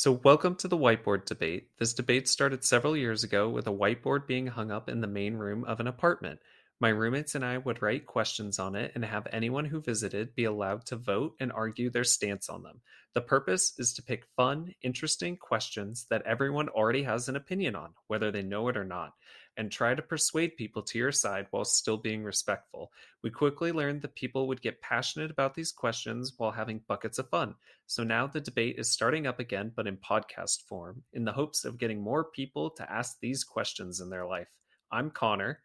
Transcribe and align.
So, 0.00 0.12
welcome 0.12 0.54
to 0.54 0.66
the 0.66 0.78
whiteboard 0.78 1.26
debate. 1.26 1.68
This 1.78 1.92
debate 1.92 2.26
started 2.26 2.64
several 2.64 2.96
years 2.96 3.22
ago 3.22 3.50
with 3.50 3.66
a 3.66 3.70
whiteboard 3.70 4.26
being 4.26 4.46
hung 4.46 4.70
up 4.70 4.88
in 4.88 5.02
the 5.02 5.06
main 5.06 5.34
room 5.34 5.62
of 5.64 5.78
an 5.78 5.86
apartment. 5.86 6.40
My 6.80 6.88
roommates 6.88 7.34
and 7.34 7.44
I 7.44 7.58
would 7.58 7.82
write 7.82 8.06
questions 8.06 8.58
on 8.58 8.76
it 8.76 8.92
and 8.94 9.04
have 9.04 9.26
anyone 9.30 9.66
who 9.66 9.82
visited 9.82 10.34
be 10.34 10.44
allowed 10.44 10.86
to 10.86 10.96
vote 10.96 11.34
and 11.38 11.52
argue 11.52 11.90
their 11.90 12.04
stance 12.04 12.48
on 12.48 12.62
them. 12.62 12.80
The 13.12 13.20
purpose 13.20 13.74
is 13.76 13.92
to 13.92 14.02
pick 14.02 14.24
fun, 14.36 14.72
interesting 14.80 15.36
questions 15.36 16.06
that 16.08 16.22
everyone 16.22 16.70
already 16.70 17.02
has 17.02 17.28
an 17.28 17.36
opinion 17.36 17.76
on, 17.76 17.92
whether 18.06 18.30
they 18.30 18.42
know 18.42 18.68
it 18.68 18.78
or 18.78 18.84
not, 18.84 19.12
and 19.56 19.70
try 19.70 19.94
to 19.94 20.02
persuade 20.02 20.56
people 20.56 20.82
to 20.82 20.98
your 20.98 21.12
side 21.12 21.46
while 21.50 21.64
still 21.64 21.96
being 21.96 22.24
respectful. 22.24 22.90
We 23.22 23.30
quickly 23.30 23.72
learned 23.72 24.02
that 24.02 24.14
people 24.14 24.48
would 24.48 24.62
get 24.62 24.80
passionate 24.80 25.30
about 25.30 25.54
these 25.54 25.72
questions 25.72 26.34
while 26.36 26.50
having 26.50 26.80
buckets 26.88 27.18
of 27.18 27.28
fun. 27.28 27.54
So 27.86 28.04
now 28.04 28.26
the 28.26 28.40
debate 28.40 28.76
is 28.78 28.90
starting 28.90 29.26
up 29.26 29.40
again, 29.40 29.72
but 29.74 29.86
in 29.86 29.96
podcast 29.96 30.62
form, 30.68 31.02
in 31.12 31.24
the 31.24 31.32
hopes 31.32 31.64
of 31.64 31.78
getting 31.78 32.00
more 32.00 32.24
people 32.24 32.70
to 32.70 32.92
ask 32.92 33.18
these 33.20 33.44
questions 33.44 34.00
in 34.00 34.10
their 34.10 34.26
life. 34.26 34.48
I'm 34.92 35.10
Connor. 35.10 35.60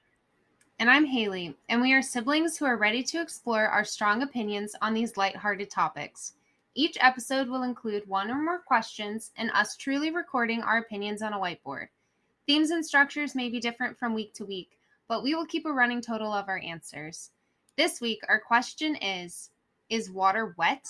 And 0.78 0.90
I'm 0.90 1.06
Haley, 1.06 1.56
and 1.70 1.82
we 1.82 1.94
are 1.94 2.02
siblings 2.02 2.58
who 2.58 2.66
are 2.66 2.78
ready 2.78 3.02
to 3.04 3.22
explore 3.22 3.68
our 3.68 3.86
strong 3.86 4.24
opinions 4.24 4.76
on 4.82 4.94
these 4.94 5.16
lighthearted 5.16 5.70
topics. 5.70 6.34
Each 6.74 6.98
episode 7.00 7.48
will 7.48 7.64
include 7.64 8.06
one 8.08 8.30
or 8.30 8.44
more 8.44 8.60
questions 8.60 9.32
and 9.38 9.50
us 9.52 9.78
truly 9.78 10.12
recording 10.12 10.62
our 10.62 10.80
opinions 10.80 11.22
on 11.22 11.32
a 11.32 11.40
whiteboard. 11.40 11.88
Themes 12.48 12.70
and 12.70 12.86
structures 12.86 13.34
may 13.34 13.50
be 13.50 13.60
different 13.60 13.98
from 13.98 14.14
week 14.14 14.34
to 14.36 14.46
week, 14.46 14.78
but 15.08 15.24
we 15.24 15.34
will 15.34 15.48
keep 15.48 15.66
a 15.66 15.72
running 15.72 16.02
total 16.02 16.32
of 16.32 16.48
our 16.48 16.60
answers. 16.60 17.32
This 17.76 18.00
week, 18.00 18.20
our 18.30 18.40
question 18.40 18.96
is 18.96 19.50
Is 19.90 20.12
water 20.12 20.54
wet? 20.58 20.86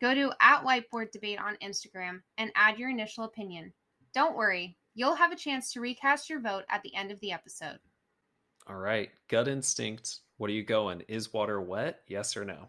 Go 0.00 0.14
to 0.14 0.32
at 0.40 0.62
whiteboard 0.62 1.10
debate 1.12 1.38
on 1.38 1.56
Instagram 1.62 2.20
and 2.36 2.52
add 2.54 2.78
your 2.78 2.90
initial 2.90 3.24
opinion. 3.24 3.72
Don't 4.12 4.36
worry, 4.36 4.76
you'll 4.94 5.14
have 5.14 5.32
a 5.32 5.36
chance 5.36 5.72
to 5.72 5.80
recast 5.80 6.28
your 6.28 6.40
vote 6.40 6.64
at 6.68 6.82
the 6.82 6.94
end 6.94 7.10
of 7.10 7.20
the 7.20 7.32
episode. 7.32 7.78
All 8.68 8.76
right, 8.76 9.10
gut 9.28 9.48
instinct. 9.48 10.20
What 10.36 10.50
are 10.50 10.54
you 10.54 10.62
going? 10.62 11.02
Is 11.08 11.32
water 11.32 11.58
wet? 11.60 12.02
Yes 12.06 12.36
or 12.36 12.44
no? 12.44 12.68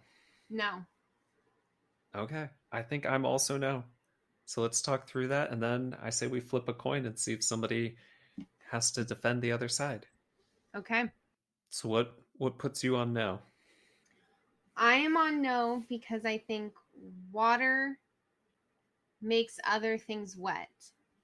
No. 0.49 0.85
Okay, 2.15 2.47
I 2.71 2.81
think 2.83 3.05
I'm 3.05 3.25
also 3.25 3.57
no. 3.57 3.83
So 4.47 4.61
let's 4.61 4.81
talk 4.81 5.09
through 5.09 5.27
that, 5.27 5.51
and 5.51 5.61
then 5.61 5.97
I 6.01 6.09
say 6.09 6.27
we 6.27 6.39
flip 6.39 6.69
a 6.69 6.73
coin 6.73 7.05
and 7.05 7.19
see 7.19 7.33
if 7.33 7.43
somebody 7.43 7.97
has 8.71 8.91
to 8.91 9.03
defend 9.03 9.41
the 9.41 9.51
other 9.51 9.67
side. 9.67 10.05
Okay. 10.73 11.11
So 11.69 11.89
what 11.89 12.17
what 12.37 12.57
puts 12.57 12.81
you 12.81 12.95
on 12.95 13.11
no? 13.11 13.39
I 14.77 14.95
am 14.95 15.17
on 15.17 15.41
no 15.41 15.83
because 15.89 16.23
I 16.23 16.37
think 16.37 16.71
water 17.29 17.99
makes 19.21 19.59
other 19.67 19.97
things 19.97 20.37
wet, 20.37 20.71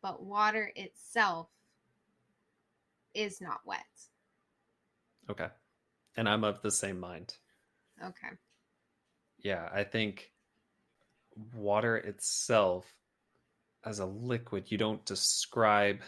but 0.01 0.21
water 0.21 0.73
itself 0.75 1.47
is 3.13 3.39
not 3.39 3.61
wet. 3.65 3.85
Okay. 5.29 5.47
And 6.17 6.27
I'm 6.27 6.43
of 6.43 6.61
the 6.61 6.71
same 6.71 6.99
mind. 6.99 7.35
Okay. 8.03 8.35
Yeah, 9.37 9.69
I 9.73 9.85
think 9.85 10.33
water 11.55 11.95
itself 11.95 12.85
as 13.85 13.99
a 13.99 14.05
liquid, 14.05 14.71
you 14.71 14.77
don't 14.77 15.03
describe 15.05 16.01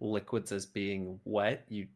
liquids 0.00 0.52
as 0.52 0.66
being 0.66 1.20
wet. 1.24 1.64
You 1.68 1.86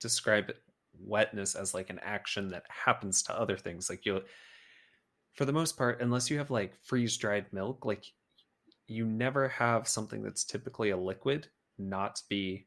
describe 0.00 0.52
wetness 0.98 1.54
as 1.54 1.74
like 1.74 1.90
an 1.90 2.00
action 2.02 2.48
that 2.48 2.64
happens 2.68 3.22
to 3.24 3.38
other 3.38 3.56
things. 3.56 3.90
Like 3.90 4.06
you 4.06 4.22
for 5.34 5.44
the 5.44 5.52
most 5.52 5.76
part, 5.76 6.00
unless 6.00 6.30
you 6.30 6.38
have 6.38 6.50
like 6.50 6.74
freeze 6.82 7.16
dried 7.16 7.46
milk, 7.52 7.84
like 7.84 8.04
you 8.86 9.04
never 9.04 9.48
have 9.48 9.86
something 9.86 10.22
that's 10.22 10.44
typically 10.44 10.90
a 10.90 10.96
liquid 10.96 11.48
not 11.78 12.22
be 12.28 12.66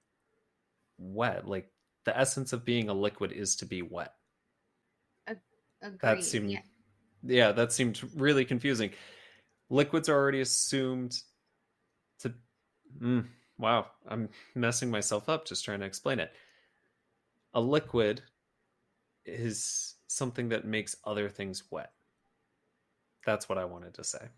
wet. 1.00 1.48
Like 1.48 1.72
the 2.06 2.18
essence 2.18 2.53
of 2.53 2.66
being 2.66 2.90
a 2.90 2.94
liquid 2.94 3.31
is 3.31 3.56
to 3.58 3.66
be 3.66 3.81
wet. 3.81 4.13
Agreed. 5.81 6.00
That 6.02 6.24
seemed 6.24 6.52
yeah. 6.52 6.59
yeah, 7.24 7.52
that 7.53 7.72
seemed 7.72 8.02
really 8.16 8.46
confusing. 8.46 8.92
Liquids 9.69 10.09
are 10.09 10.16
already 10.16 10.42
assumed 10.42 11.18
mm, 12.97 13.27
wow, 13.57 13.91
I'm 14.07 14.29
messing 14.55 14.89
myself 14.89 15.29
up 15.29 15.45
just 15.45 15.66
trying 15.66 15.79
to 15.81 15.85
explain 15.85 16.19
it. 16.19 16.33
A 17.53 17.61
liquid 17.61 18.23
is 19.25 19.95
something 20.07 20.50
that 20.50 20.66
makes 20.66 20.97
other 21.05 21.29
things 21.29 21.72
wet. 21.72 21.94
That's 23.25 23.47
what 23.47 23.57
I 23.57 23.63
wanted 23.66 23.94
to 23.95 24.03
say. 24.03 24.29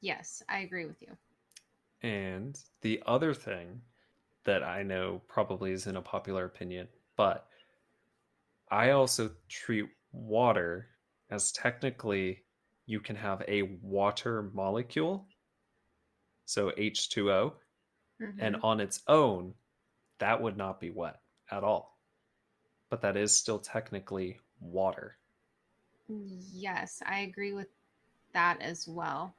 Yes, 0.00 0.42
I 0.48 0.58
agree 0.60 0.86
with 0.86 1.02
you. 1.02 1.16
And 2.02 2.62
the 2.82 3.02
other 3.06 3.34
thing 3.34 3.82
that 4.44 4.62
I 4.62 4.82
know 4.82 5.22
probably 5.28 5.72
isn't 5.72 5.96
a 5.96 6.02
popular 6.02 6.44
opinion, 6.44 6.88
but 7.16 7.48
I 8.70 8.90
also 8.90 9.36
treat 9.48 9.86
water 10.12 10.90
as 11.30 11.50
technically 11.52 12.44
you 12.86 13.00
can 13.00 13.16
have 13.16 13.42
a 13.48 13.62
water 13.62 14.42
molecule, 14.42 15.33
so 16.44 16.72
H2O, 16.76 17.54
Mhm. 18.20 18.34
and 18.38 18.56
on 18.62 18.80
its 18.80 19.02
own, 19.08 19.54
that 20.18 20.40
would 20.40 20.56
not 20.56 20.80
be 20.80 20.90
wet 20.90 21.20
at 21.50 21.64
all. 21.64 21.98
But 22.90 23.00
that 23.02 23.16
is 23.16 23.36
still 23.36 23.58
technically 23.58 24.40
water. 24.60 25.18
Yes, 26.08 27.02
I 27.04 27.20
agree 27.20 27.52
with 27.52 27.68
that 28.32 28.60
as 28.60 28.86
well. 28.86 29.34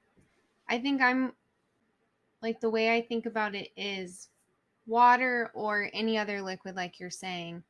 I 0.68 0.80
think 0.80 1.02
I'm 1.02 1.34
like 2.42 2.60
the 2.60 2.70
way 2.70 2.96
I 2.96 3.02
think 3.02 3.26
about 3.26 3.56
it 3.56 3.72
is 3.76 4.30
water 4.88 5.52
or 5.54 5.90
any 5.94 6.18
other 6.18 6.42
liquid, 6.42 6.76
like 6.76 7.00
you're 7.00 7.10
saying, 7.10 7.64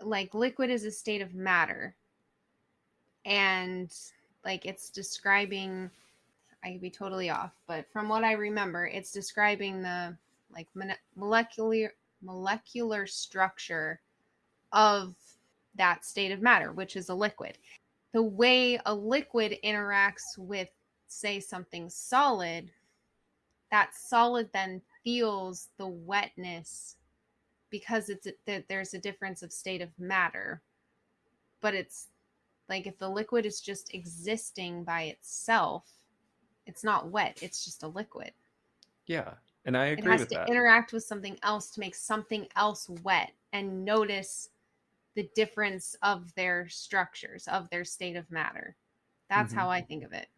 like 0.00 0.34
liquid 0.34 0.70
is 0.70 0.84
a 0.84 0.90
state 0.90 1.22
of 1.22 1.34
matter. 1.34 1.94
And 3.24 3.92
like 4.44 4.66
it's 4.66 4.90
describing, 4.90 5.90
I 6.64 6.72
could 6.72 6.80
be 6.80 6.90
totally 6.90 7.30
off, 7.30 7.52
but 7.66 7.86
from 7.92 8.08
what 8.08 8.24
I 8.24 8.32
remember, 8.32 8.86
it's 8.86 9.10
describing 9.10 9.82
the 9.82 10.16
like 10.54 10.68
molecular 11.16 11.92
molecular 12.22 13.06
structure 13.06 14.00
of 14.72 15.14
that 15.74 16.04
state 16.04 16.32
of 16.32 16.40
matter, 16.40 16.72
which 16.72 16.96
is 16.96 17.08
a 17.08 17.14
liquid. 17.14 17.58
The 18.12 18.22
way 18.22 18.78
a 18.86 18.94
liquid 18.94 19.56
interacts 19.64 20.38
with, 20.38 20.68
say, 21.08 21.40
something 21.40 21.88
solid, 21.88 22.70
that 23.70 23.94
solid 23.94 24.50
then 24.52 24.82
feels 25.02 25.68
the 25.78 25.86
wetness 25.86 26.96
because 27.70 28.10
it's 28.10 28.28
that 28.46 28.68
there's 28.68 28.94
a 28.94 28.98
difference 28.98 29.42
of 29.42 29.52
state 29.52 29.80
of 29.80 29.88
matter. 29.98 30.60
But 31.60 31.74
it's 31.74 32.08
like 32.68 32.86
if 32.86 32.98
the 32.98 33.08
liquid 33.08 33.46
is 33.46 33.60
just 33.60 33.94
existing 33.94 34.84
by 34.84 35.04
itself, 35.04 35.84
it's 36.66 36.84
not 36.84 37.10
wet. 37.10 37.38
It's 37.42 37.64
just 37.64 37.82
a 37.82 37.88
liquid. 37.88 38.32
Yeah. 39.06 39.34
And 39.64 39.76
I 39.76 39.86
agree 39.86 40.18
It 40.18 40.20
has 40.20 40.26
to 40.26 40.34
that. 40.34 40.48
interact 40.48 40.92
with 40.92 41.04
something 41.04 41.38
else 41.42 41.70
to 41.70 41.80
make 41.80 41.94
something 41.94 42.48
else 42.56 42.88
wet 42.88 43.32
and 43.52 43.84
notice 43.84 44.50
the 45.14 45.30
difference 45.34 45.94
of 46.02 46.34
their 46.34 46.68
structures, 46.68 47.48
of 47.48 47.70
their 47.70 47.84
state 47.84 48.16
of 48.16 48.30
matter. 48.30 48.76
That's 49.28 49.52
Mhm. 49.52 49.56
how 49.56 49.70
I 49.70 49.82
think 49.82 50.04
of 50.04 50.12
it. 50.12 50.28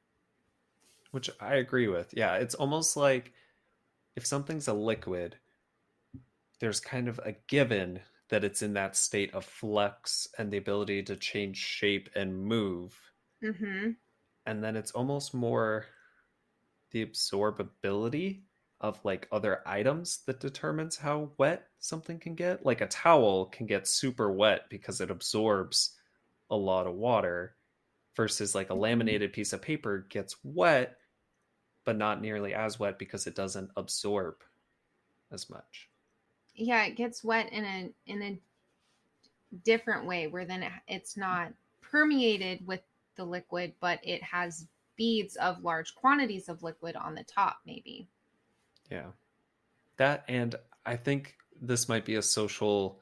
Which 1.13 1.31
I 1.41 1.55
agree 1.55 1.89
with. 1.89 2.13
Yeah, 2.13 2.35
it's 2.37 2.55
almost 2.55 2.95
like 2.95 3.33
if 4.17 4.27
something's 4.27 4.69
a 4.69 4.75
liquid, 4.75 5.41
there's 6.59 6.81
kind 6.81 7.07
of 7.07 7.21
a 7.21 7.31
given 7.47 8.03
that 8.29 8.43
it's 8.43 8.61
in 8.61 8.73
that 8.73 8.97
state 8.97 9.33
of 9.35 9.45
flux 9.45 10.27
and 10.37 10.53
the 10.53 10.57
ability 10.57 11.01
to 11.05 11.15
change 11.17 11.59
shape 11.59 12.09
and 12.17 12.37
move. 12.37 13.13
Mm-hmm. 13.43 13.93
And 14.47 14.63
then 14.65 14.75
it's 14.77 14.93
almost 14.93 15.35
more 15.35 15.87
the 16.95 17.05
absorbability 17.05 18.43
of 18.81 18.99
like 19.05 19.29
other 19.33 19.61
items 19.67 20.21
that 20.27 20.41
determines 20.41 20.97
how 20.97 21.31
wet 21.39 21.67
something 21.81 22.19
can 22.19 22.35
get. 22.35 22.65
Like 22.65 22.81
a 22.81 22.87
towel 22.87 23.47
can 23.47 23.67
get 23.67 23.89
super 23.89 24.31
wet 24.31 24.71
because 24.71 25.01
it 25.01 25.11
absorbs 25.11 25.97
a 26.51 26.57
lot 26.57 26.87
of 26.87 26.95
water 26.95 27.57
versus 28.17 28.55
like 28.55 28.71
a 28.71 28.73
mm-hmm. 28.73 28.83
laminated 28.83 29.33
piece 29.33 29.53
of 29.53 29.61
paper 29.61 30.07
gets 30.09 30.37
wet 30.45 30.97
but 31.85 31.97
not 31.97 32.23
nearly 32.23 32.55
as 32.55 32.79
wet 32.79 32.99
because 32.99 33.27
it 33.27 33.35
doesn't 33.35 33.71
absorb 33.77 34.37
as 35.31 35.51
much. 35.51 35.91
Yeah, 36.55 36.85
it 36.85 36.97
gets 36.97 37.23
wet 37.23 37.53
in 37.53 37.65
a 37.65 37.91
in 38.07 38.23
a 38.23 38.39
different 39.65 40.07
way 40.07 40.29
where 40.29 40.45
then 40.45 40.63
it, 40.63 40.73
it's 40.89 41.17
not 41.17 41.53
permeated 41.83 42.67
with 42.67 42.81
the 43.17 43.25
liquid, 43.25 43.75
but 43.81 43.99
it 44.03 44.23
has 44.23 44.67
beads 44.97 45.37
of 45.37 45.63
large 45.63 45.95
quantities 45.95 46.49
of 46.49 46.63
liquid 46.63 46.97
on 46.97 47.15
the 47.15 47.25
top, 47.25 47.59
maybe. 47.67 48.09
Yeah. 48.91 49.09
That 49.97 50.25
and 50.29 50.55
I 50.85 50.97
think 50.97 51.37
this 51.61 51.89
might 51.89 52.05
be 52.05 52.17
a 52.17 52.23
social 52.23 53.01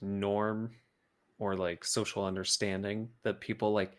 norm 0.00 0.70
or 1.38 1.56
like 1.56 1.84
social 1.84 2.24
understanding 2.24 3.08
that 3.22 3.40
people 3.40 3.72
like 3.72 3.96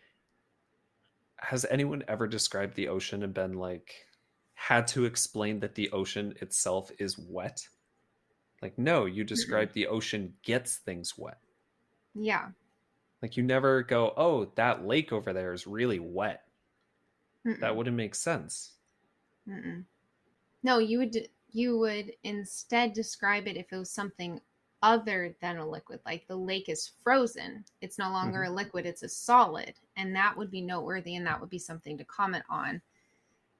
has 1.36 1.66
anyone 1.70 2.04
ever 2.08 2.26
described 2.26 2.74
the 2.74 2.88
ocean 2.88 3.22
and 3.22 3.34
been 3.34 3.54
like 3.54 4.06
had 4.54 4.86
to 4.86 5.04
explain 5.04 5.58
that 5.58 5.74
the 5.74 5.90
ocean 5.90 6.34
itself 6.40 6.92
is 6.98 7.18
wet. 7.18 7.66
Like, 8.62 8.78
no, 8.78 9.06
you 9.06 9.24
describe 9.24 9.72
the 9.72 9.88
ocean 9.88 10.34
gets 10.44 10.76
things 10.76 11.18
wet. 11.18 11.38
Yeah. 12.14 12.50
Like, 13.20 13.36
you 13.36 13.42
never 13.42 13.82
go, 13.82 14.14
oh, 14.16 14.52
that 14.54 14.86
lake 14.86 15.12
over 15.12 15.32
there 15.32 15.52
is 15.52 15.66
really 15.66 15.98
wet. 15.98 16.44
Mm-mm. 17.46 17.60
That 17.60 17.74
wouldn't 17.74 17.96
make 17.96 18.14
sense. 18.14 18.72
Mm-mm. 19.48 19.84
No, 20.62 20.78
you 20.78 20.98
would 20.98 21.28
you 21.50 21.78
would 21.78 22.12
instead 22.24 22.92
describe 22.92 23.46
it 23.46 23.56
if 23.56 23.72
it 23.72 23.76
was 23.76 23.90
something 23.90 24.40
other 24.82 25.34
than 25.40 25.58
a 25.58 25.68
liquid, 25.68 26.00
like 26.04 26.26
the 26.26 26.36
lake 26.36 26.68
is 26.68 26.90
frozen. 27.02 27.64
It's 27.80 27.98
no 27.98 28.10
longer 28.10 28.40
mm-hmm. 28.40 28.52
a 28.52 28.56
liquid; 28.56 28.86
it's 28.86 29.02
a 29.02 29.08
solid, 29.08 29.74
and 29.96 30.14
that 30.16 30.36
would 30.36 30.50
be 30.50 30.60
noteworthy, 30.60 31.16
and 31.16 31.26
that 31.26 31.40
would 31.40 31.50
be 31.50 31.58
something 31.58 31.96
to 31.98 32.04
comment 32.04 32.44
on. 32.50 32.80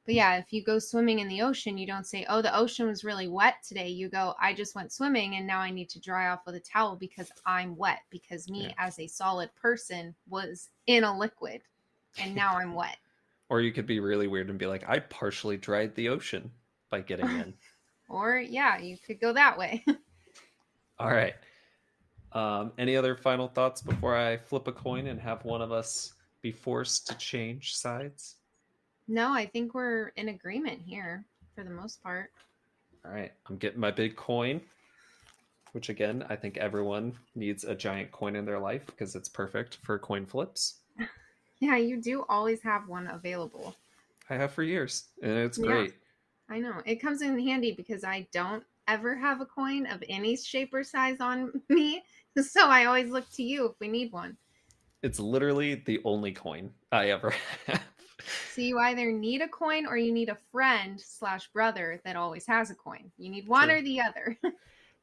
But 0.05 0.17
yeah, 0.17 0.37
if 0.37 0.53
you 0.53 0.65
go 0.65 0.81
swimming 0.81 1.21
in 1.21 1.29
the 1.29 1.43
ocean, 1.43 1.79
you 1.79 1.87
don't 1.87 2.07
say, 2.07 2.27
"Oh, 2.29 2.43
the 2.43 2.57
ocean 2.57 2.89
was 2.89 3.05
really 3.05 3.29
wet 3.29 3.63
today." 3.67 3.89
You 3.89 4.09
go, 4.09 4.35
"I 4.41 4.53
just 4.53 4.75
went 4.75 4.93
swimming, 4.93 5.37
and 5.37 5.47
now 5.47 5.61
I 5.61 5.71
need 5.71 5.89
to 5.91 6.01
dry 6.01 6.29
off 6.29 6.45
with 6.45 6.57
a 6.57 6.61
towel 6.61 6.97
because 6.97 7.31
I'm 7.47 7.77
wet 7.77 8.01
because 8.11 8.49
me 8.49 8.65
Yeah. 8.65 8.75
as 8.79 8.99
a 8.99 9.07
solid 9.07 9.55
person 9.55 10.15
was 10.29 10.71
in 10.87 11.05
a 11.05 11.17
liquid, 11.17 11.63
and 12.19 12.35
now 12.35 12.57
I'm 12.57 12.75
wet." 12.75 12.99
Or 13.53 13.61
you 13.61 13.71
could 13.71 13.87
be 13.87 14.01
really 14.01 14.29
weird 14.29 14.49
and 14.49 14.59
be 14.59 14.65
like, 14.65 14.89
I 14.89 14.99
partially 14.99 15.59
dried 15.59 15.95
the 15.95 16.09
ocean 16.09 16.51
by 16.89 17.03
getting 17.03 17.29
in. 17.29 17.55
Or 18.09 18.39
yeah, 18.39 18.79
you 18.79 18.99
could 18.99 19.21
go 19.21 19.33
that 19.33 19.57
way. 19.57 19.85
All 20.99 21.11
right. 21.11 21.35
Um, 22.33 22.73
any 22.77 22.95
other 22.95 23.17
final 23.17 23.49
thoughts 23.49 23.81
before 23.81 24.15
I 24.15 24.37
flip 24.37 24.69
a 24.69 24.73
coin 24.73 25.07
and 25.07 25.19
have 25.19 25.45
one 25.47 25.63
of 25.63 25.73
us 25.73 26.13
be 26.43 26.53
forced 26.53 27.07
to 27.07 27.15
change 27.15 27.75
sides? 27.75 28.37
No, 29.09 29.33
I 29.33 29.47
think 29.47 29.73
we're 29.73 30.09
in 30.17 30.29
agreement 30.29 30.83
here 30.85 31.25
for 31.55 31.65
the 31.65 31.71
most 31.71 32.03
part. 32.03 32.33
All 33.07 33.13
right. 33.13 33.33
I'm 33.49 33.57
getting 33.57 33.81
my 33.81 33.91
big 33.91 34.15
coin, 34.15 34.61
which 35.73 35.89
again, 35.89 36.27
I 36.29 36.37
think 36.37 36.59
everyone 36.59 37.15
needs 37.35 37.65
a 37.65 37.75
giant 37.75 38.13
coin 38.13 38.37
in 38.37 38.45
their 38.45 38.61
life 38.61 38.85
because 38.87 39.15
it's 39.15 39.29
perfect 39.29 39.79
for 39.85 39.99
coin 39.99 40.27
flips. 40.27 40.82
Yeah, 41.63 41.77
you 41.77 41.97
do 42.03 42.25
always 42.29 42.61
have 42.63 42.89
one 42.89 43.07
available. 43.07 43.77
I 44.29 44.35
have 44.35 44.53
for 44.53 44.65
years, 44.65 45.05
and 45.23 45.31
it's 45.31 45.59
Yeah. 45.59 45.67
great. 45.67 45.95
I 46.49 46.59
know. 46.59 46.83
It 46.85 46.97
comes 46.97 47.23
in 47.23 47.39
handy 47.39 47.71
because 47.71 48.03
I 48.03 48.27
don't 48.33 48.65
ever 48.89 49.15
have 49.15 49.41
a 49.41 49.47
coin 49.47 49.87
of 49.87 50.03
any 50.09 50.35
shape 50.37 50.75
or 50.75 50.83
size 50.83 51.21
on 51.21 51.53
me. 51.69 52.03
So 52.37 52.69
I 52.69 52.87
always 52.87 53.11
look 53.11 53.31
to 53.35 53.45
you 53.45 53.67
if 53.67 53.79
we 53.81 53.87
need 53.87 54.11
one. 54.11 54.37
It's 55.05 55.21
literally 55.21 55.77
the 55.77 56.01
only 56.05 56.33
coin 56.33 56.73
I 56.91 57.11
ever 57.11 57.33
have. 57.69 57.83
So 58.49 58.61
you 58.61 58.81
either 58.81 59.13
need 59.13 59.41
a 59.41 59.49
coin 59.49 59.87
or 59.87 59.97
you 59.97 60.13
need 60.13 60.31
a 60.31 60.39
friend 60.51 61.01
slash 61.01 61.49
brother 61.53 62.01
that 62.05 62.17
always 62.17 62.47
has 62.49 62.71
a 62.71 62.75
coin. 62.75 63.13
You 63.19 63.31
need 63.31 63.47
one 63.47 63.69
True. 63.69 63.77
or 63.77 63.83
the 63.83 64.01
other. 64.01 64.37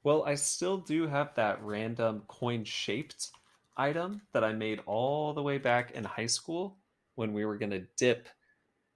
Well, 0.03 0.23
I 0.23 0.35
still 0.35 0.77
do 0.77 1.07
have 1.07 1.35
that 1.35 1.61
random 1.61 2.23
coin 2.27 2.63
shaped 2.63 3.31
item 3.79 4.21
that 4.33 4.43
I 4.43 4.53
made 4.53 4.81
all 4.85 5.33
the 5.33 5.41
way 5.41 5.57
back 5.57 5.91
in 5.91 6.03
high 6.03 6.27
school 6.27 6.77
when 7.15 7.33
we 7.33 7.45
were 7.45 7.57
going 7.57 7.71
to 7.71 7.87
dip. 7.97 8.27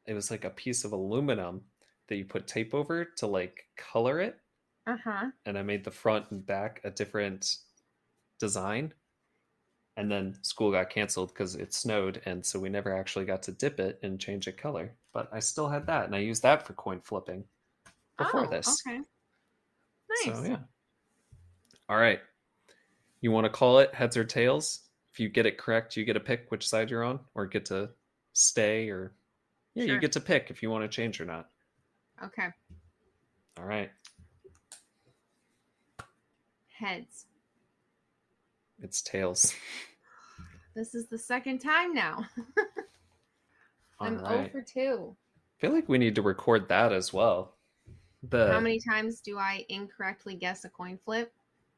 It 0.06 0.14
was 0.14 0.30
like 0.30 0.44
a 0.44 0.50
piece 0.50 0.84
of 0.84 0.92
aluminum 0.92 1.62
that 2.10 2.18
you 2.18 2.26
put 2.26 2.46
tape 2.46 2.74
over 2.74 3.06
to 3.18 3.28
like 3.28 3.64
color 3.78 4.20
it. 4.20 4.38
uh 4.86 4.98
huh. 5.04 5.26
And 5.46 5.58
I 5.58 5.64
made 5.64 5.84
the 5.84 5.92
front 5.92 6.30
and 6.32 6.46
back 6.46 6.82
a 6.84 6.92
different 6.92 7.58
design. 8.40 8.94
And 9.96 10.12
then 10.12 10.38
school 10.42 10.72
got 10.72 10.90
canceled 10.90 11.30
because 11.30 11.56
it 11.56 11.74
snowed. 11.74 12.22
And 12.26 12.46
so 12.46 12.60
we 12.60 12.70
never 12.70 12.96
actually 12.96 13.26
got 13.26 13.44
to 13.44 13.52
dip 13.52 13.80
it 13.80 14.00
and 14.04 14.20
change 14.20 14.48
it 14.48 14.58
color. 14.58 14.94
But 15.14 15.30
I 15.32 15.40
still 15.40 15.70
had 15.70 15.88
that. 15.88 16.06
And 16.06 16.16
I 16.16 16.20
used 16.20 16.44
that 16.44 16.66
for 16.66 16.74
coin 16.74 17.00
flipping 17.00 17.46
before 18.18 18.48
oh, 18.48 18.50
this. 18.50 18.82
Okay. 18.86 19.00
Nice. 20.26 20.38
So 20.38 20.44
yeah. 20.44 20.58
All 21.88 21.98
right. 21.98 22.20
You 23.24 23.32
want 23.32 23.46
to 23.46 23.50
call 23.50 23.80
it 23.80 23.96
heads 23.96 24.18
or 24.18 24.26
tails? 24.26 24.82
If 25.14 25.20
you 25.22 25.30
get 25.30 25.46
it 25.46 25.58
correct, 25.58 25.96
you 25.96 26.04
get 26.04 26.14
to 26.14 26.20
pick 26.20 26.52
which 26.52 26.68
side 26.68 26.92
you're 26.92 27.06
on, 27.06 27.22
or 27.36 27.46
get 27.46 27.64
to 27.68 27.92
stay, 28.34 28.90
or 28.90 29.14
yeah, 29.76 29.86
you 29.86 30.00
get 30.02 30.12
to 30.12 30.20
pick 30.20 30.48
if 30.50 30.62
you 30.62 30.70
want 30.70 30.84
to 30.84 30.90
change 30.90 31.22
or 31.22 31.26
not. 31.26 31.48
Okay. 32.22 32.50
All 33.58 33.64
right. 33.64 33.90
Heads. 36.78 37.28
It's 38.82 39.02
tails. 39.02 39.56
This 40.76 40.94
is 40.94 41.08
the 41.08 41.18
second 41.18 41.60
time 41.60 41.94
now. 41.94 42.26
I'm 44.02 44.20
oh 44.20 44.24
right. 44.24 44.52
0 44.52 44.64
for 44.66 44.74
2. 44.74 45.16
I 45.16 45.62
feel 45.62 45.74
like 45.74 45.88
we 45.88 45.98
need 45.98 46.16
to 46.16 46.22
record 46.22 46.68
that 46.68 46.92
as 46.92 47.14
well. 47.14 47.56
The 48.24 48.52
How 48.52 48.60
many 48.60 48.82
times 48.82 49.22
do 49.22 49.38
I 49.38 49.66
incorrectly 49.70 50.36
guess 50.36 50.66
a 50.66 50.70
coin 50.70 51.00
flip? 51.06 51.32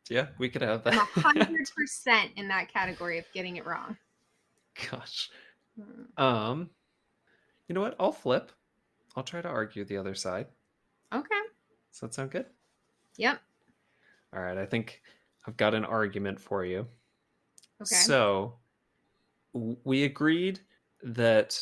Yeah, 0.10 0.28
we 0.38 0.50
could 0.50 0.62
have 0.62 0.84
that. 0.84 0.94
hundred 1.16 1.69
percent 1.75 2.31
in 2.36 2.48
that 2.50 2.72
category 2.72 3.18
of 3.18 3.25
getting 3.34 3.57
it 3.57 3.66
wrong. 3.66 3.98
Gosh. 4.92 5.30
Hmm. 5.80 6.24
Um, 6.24 6.69
you 7.68 7.75
know 7.75 7.81
what? 7.81 7.96
I'll 8.00 8.12
flip. 8.12 8.52
I'll 9.16 9.24
try 9.24 9.42
to 9.42 9.48
argue 9.48 9.86
the 9.86 9.98
other 9.98 10.13
side. 10.16 10.48
Okay. 11.13 11.42
Does 11.92 12.00
that 12.02 12.13
sound 12.13 12.31
good? 12.31 12.46
Yep. 13.18 13.40
All 14.34 14.42
right. 14.42 14.57
I 14.57 14.66
think 14.66 15.02
I've 15.48 15.57
got 15.57 15.74
an 15.74 15.86
argument 15.86 16.40
for 16.40 16.66
you. 16.66 16.88
Okay. 17.81 17.96
So 17.96 18.56
we 19.54 20.04
agreed 20.04 20.60
that 21.04 21.57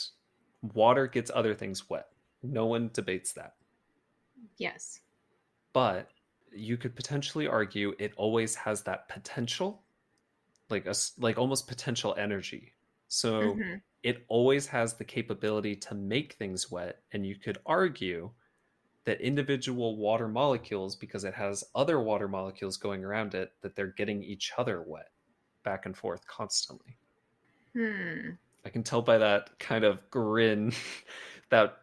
water 0.62 1.07
gets 1.07 1.30
other 1.34 1.54
things 1.54 1.90
wet. 1.90 2.07
No 2.42 2.66
one 2.66 2.90
debates 2.94 3.34
that. 3.34 3.54
yes. 4.57 5.00
But 5.74 6.10
you 6.56 6.78
could 6.78 6.96
potentially 6.96 7.48
argue 7.48 7.96
it 8.00 8.14
always 8.18 8.56
has 8.56 8.84
that 8.84 9.08
potential, 9.10 9.86
like 10.70 10.86
a 10.88 10.96
like 11.20 11.38
almost 11.38 11.68
potential 11.68 12.16
energy. 12.18 12.74
So 13.10 13.64
Mhm. 13.64 13.84
it 14.04 14.26
always 14.30 14.68
has 14.68 14.96
the 14.96 15.06
capability 15.06 15.76
to 15.78 15.96
make 15.96 16.34
things 16.36 16.72
wet, 16.72 17.04
and 17.14 17.26
you 17.28 17.38
could 17.38 17.60
argue 17.66 18.34
that 19.06 19.22
individual 19.22 19.98
water 19.98 20.28
molecules, 20.30 20.96
because 20.98 21.24
it 21.26 21.34
has 21.36 21.64
other 21.76 22.02
water 22.02 22.28
molecules 22.30 22.78
going 22.78 23.04
around 23.06 23.36
it, 23.36 23.54
that 23.62 23.76
they're 23.76 23.94
getting 23.94 24.24
each 24.24 24.54
other 24.58 24.84
wet 24.84 25.10
back 25.64 25.86
and 25.88 25.98
forth 25.98 26.26
constantly. 26.28 27.00
Hmm. 27.74 28.38
I 28.66 28.70
can 28.70 28.84
tell 28.84 29.02
by 29.02 29.18
that 29.18 29.58
kind 29.60 29.84
of 29.84 30.10
grin, 30.10 30.72
that 31.50 31.80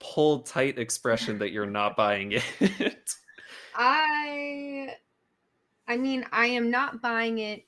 pulled 0.00 0.46
tight 0.46 0.78
expression 0.78 1.38
that 1.38 1.50
you're 1.50 1.66
not 1.66 1.96
buying 1.96 2.32
it. 2.32 2.44
I 3.74 4.96
I 5.86 5.96
mean, 5.96 6.26
I 6.32 6.46
am 6.46 6.70
not 6.70 7.02
buying 7.02 7.38
it 7.38 7.66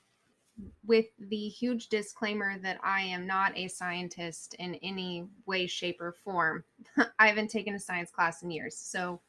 with 0.85 1.05
the 1.19 1.49
huge 1.49 1.89
disclaimer 1.89 2.57
that 2.59 2.79
I 2.83 3.01
am 3.01 3.27
not 3.27 3.55
a 3.55 3.67
scientist 3.67 4.55
in 4.55 4.75
any 4.75 5.27
way, 5.45 5.67
shape, 5.67 6.01
or 6.01 6.13
form. 6.13 6.63
I 7.19 7.27
haven't 7.27 7.49
taken 7.49 7.75
a 7.75 7.79
science 7.79 8.09
class 8.09 8.41
in 8.41 8.49
years, 8.49 8.75
so 8.75 9.21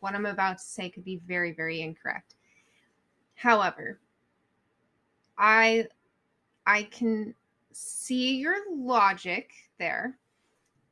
what 0.00 0.14
I'm 0.14 0.26
about 0.26 0.58
to 0.58 0.64
say 0.64 0.88
could 0.88 1.04
be 1.04 1.20
very, 1.26 1.52
very 1.52 1.82
incorrect. 1.82 2.36
However, 3.34 4.00
I 5.36 5.86
I 6.66 6.84
can 6.84 7.34
see 7.72 8.36
your 8.36 8.56
logic 8.70 9.50
there, 9.78 10.18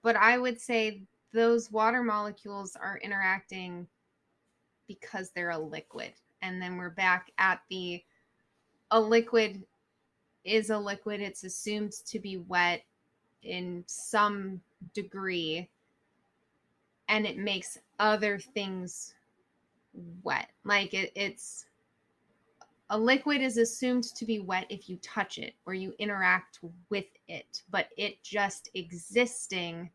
but 0.02 0.16
I 0.16 0.36
would 0.38 0.60
say 0.60 1.02
those 1.32 1.70
water 1.70 2.02
molecules 2.02 2.76
are 2.76 2.98
interacting 3.02 3.86
because 5.00 5.30
they're 5.30 5.50
a 5.50 5.58
liquid. 5.58 6.12
And 6.42 6.60
then 6.60 6.76
we're 6.76 6.90
back 6.90 7.30
at 7.38 7.60
the 7.70 8.02
a 8.90 9.00
liquid 9.00 9.62
is 10.44 10.70
a 10.70 10.78
liquid. 10.78 11.20
It's 11.20 11.44
assumed 11.44 11.92
to 12.06 12.18
be 12.18 12.36
wet 12.36 12.84
in 13.42 13.84
some 13.86 14.60
degree 14.94 15.68
and 17.08 17.26
it 17.26 17.38
makes 17.38 17.78
other 17.98 18.38
things 18.38 19.14
wet. 20.22 20.50
Like 20.64 20.94
it, 20.94 21.12
it's 21.14 21.66
a 22.90 22.98
liquid 22.98 23.40
is 23.40 23.56
assumed 23.56 24.04
to 24.04 24.24
be 24.24 24.40
wet 24.40 24.66
if 24.68 24.88
you 24.88 24.96
touch 24.98 25.38
it 25.38 25.54
or 25.64 25.74
you 25.74 25.94
interact 25.98 26.60
with 26.90 27.06
it, 27.28 27.62
but 27.70 27.88
it 27.96 28.22
just 28.22 28.70
existing 28.74 29.90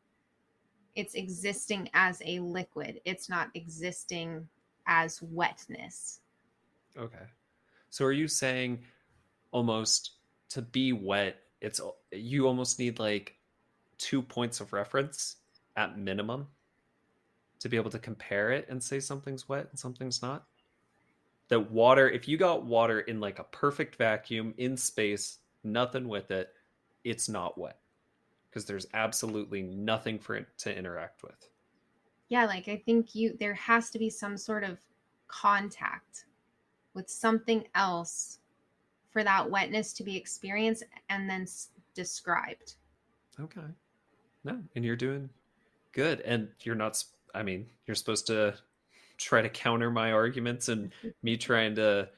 it's 0.95 1.13
existing 1.13 1.91
as 1.93 2.23
a 2.25 2.39
liquid. 2.39 2.99
It's 3.05 3.29
not 3.29 3.49
existing 3.53 4.47
as 4.87 5.21
wetness. 5.21 6.19
okay. 6.97 7.25
So 7.89 8.05
are 8.05 8.11
you 8.11 8.27
saying 8.27 8.79
almost 9.51 10.11
to 10.49 10.61
be 10.61 10.93
wet, 10.93 11.37
it's 11.61 11.81
you 12.11 12.47
almost 12.47 12.79
need 12.79 12.99
like 12.99 13.35
two 13.97 14.21
points 14.21 14.59
of 14.59 14.73
reference 14.73 15.37
at 15.75 15.97
minimum 15.97 16.47
to 17.59 17.69
be 17.69 17.77
able 17.77 17.89
to 17.91 17.99
compare 17.99 18.51
it 18.51 18.67
and 18.69 18.81
say 18.81 18.99
something's 18.99 19.47
wet 19.49 19.67
and 19.69 19.79
something's 19.79 20.21
not? 20.21 20.45
That 21.49 21.71
water, 21.71 22.09
if 22.09 22.27
you 22.27 22.37
got 22.37 22.65
water 22.65 22.99
in 23.01 23.19
like 23.19 23.39
a 23.39 23.45
perfect 23.45 23.95
vacuum 23.95 24.53
in 24.57 24.75
space, 24.75 25.37
nothing 25.63 26.07
with 26.07 26.29
it, 26.29 26.49
it's 27.03 27.29
not 27.29 27.57
wet 27.57 27.79
because 28.49 28.65
there's 28.65 28.87
absolutely 28.93 29.61
nothing 29.61 30.19
for 30.19 30.35
it 30.35 30.47
to 30.59 30.75
interact 30.75 31.23
with. 31.23 31.49
Yeah, 32.29 32.45
like 32.45 32.67
I 32.67 32.81
think 32.85 33.15
you 33.15 33.35
there 33.39 33.53
has 33.53 33.89
to 33.91 33.99
be 33.99 34.09
some 34.09 34.37
sort 34.37 34.63
of 34.63 34.79
contact 35.27 36.25
with 36.93 37.09
something 37.09 37.65
else 37.75 38.39
for 39.11 39.23
that 39.23 39.49
wetness 39.49 39.93
to 39.93 40.03
be 40.03 40.15
experienced 40.17 40.83
and 41.09 41.29
then 41.29 41.43
s- 41.43 41.69
described. 41.93 42.75
Okay. 43.39 43.61
No, 44.43 44.59
and 44.75 44.83
you're 44.83 44.95
doing 44.95 45.29
good. 45.91 46.21
And 46.21 46.49
you're 46.61 46.75
not, 46.75 47.03
i 47.33 47.43
mean, 47.43 47.67
you're 47.85 47.95
supposed 47.95 48.27
to 48.27 48.55
try 49.17 49.41
to 49.41 49.49
counter 49.49 49.89
my 49.89 50.11
arguments 50.11 50.69
and 50.69 50.91
me 51.23 51.37
trying 51.37 51.75
to 51.75 52.09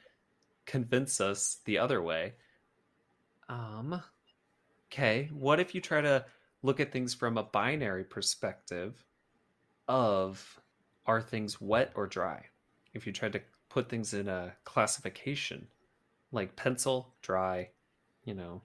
convince 0.66 1.22
us 1.22 1.58
the 1.66 1.78
other 1.78 2.02
way. 2.02 2.34
Um, 3.48 4.02
okay. 4.92 5.30
What 5.34 5.60
if 5.60 5.74
you 5.74 5.82
try 5.82 6.02
to 6.02 6.26
look 6.62 6.80
at 6.80 6.92
things 6.92 7.14
from 7.14 7.38
a 7.38 7.44
binary 7.44 8.04
perspective 8.04 9.04
of 9.90 10.62
are 11.06 11.22
things 11.22 11.60
wet 11.60 11.92
or 11.96 12.08
dry? 12.08 12.46
If 12.94 13.06
you 13.06 13.12
tried 13.12 13.34
to 13.34 13.42
put 13.68 13.90
things 13.90 14.14
in 14.14 14.30
a 14.30 14.54
classification 14.64 15.68
like 16.32 16.56
pencil, 16.56 17.14
dry, 17.22 17.70
you 18.24 18.36
know, 18.36 18.62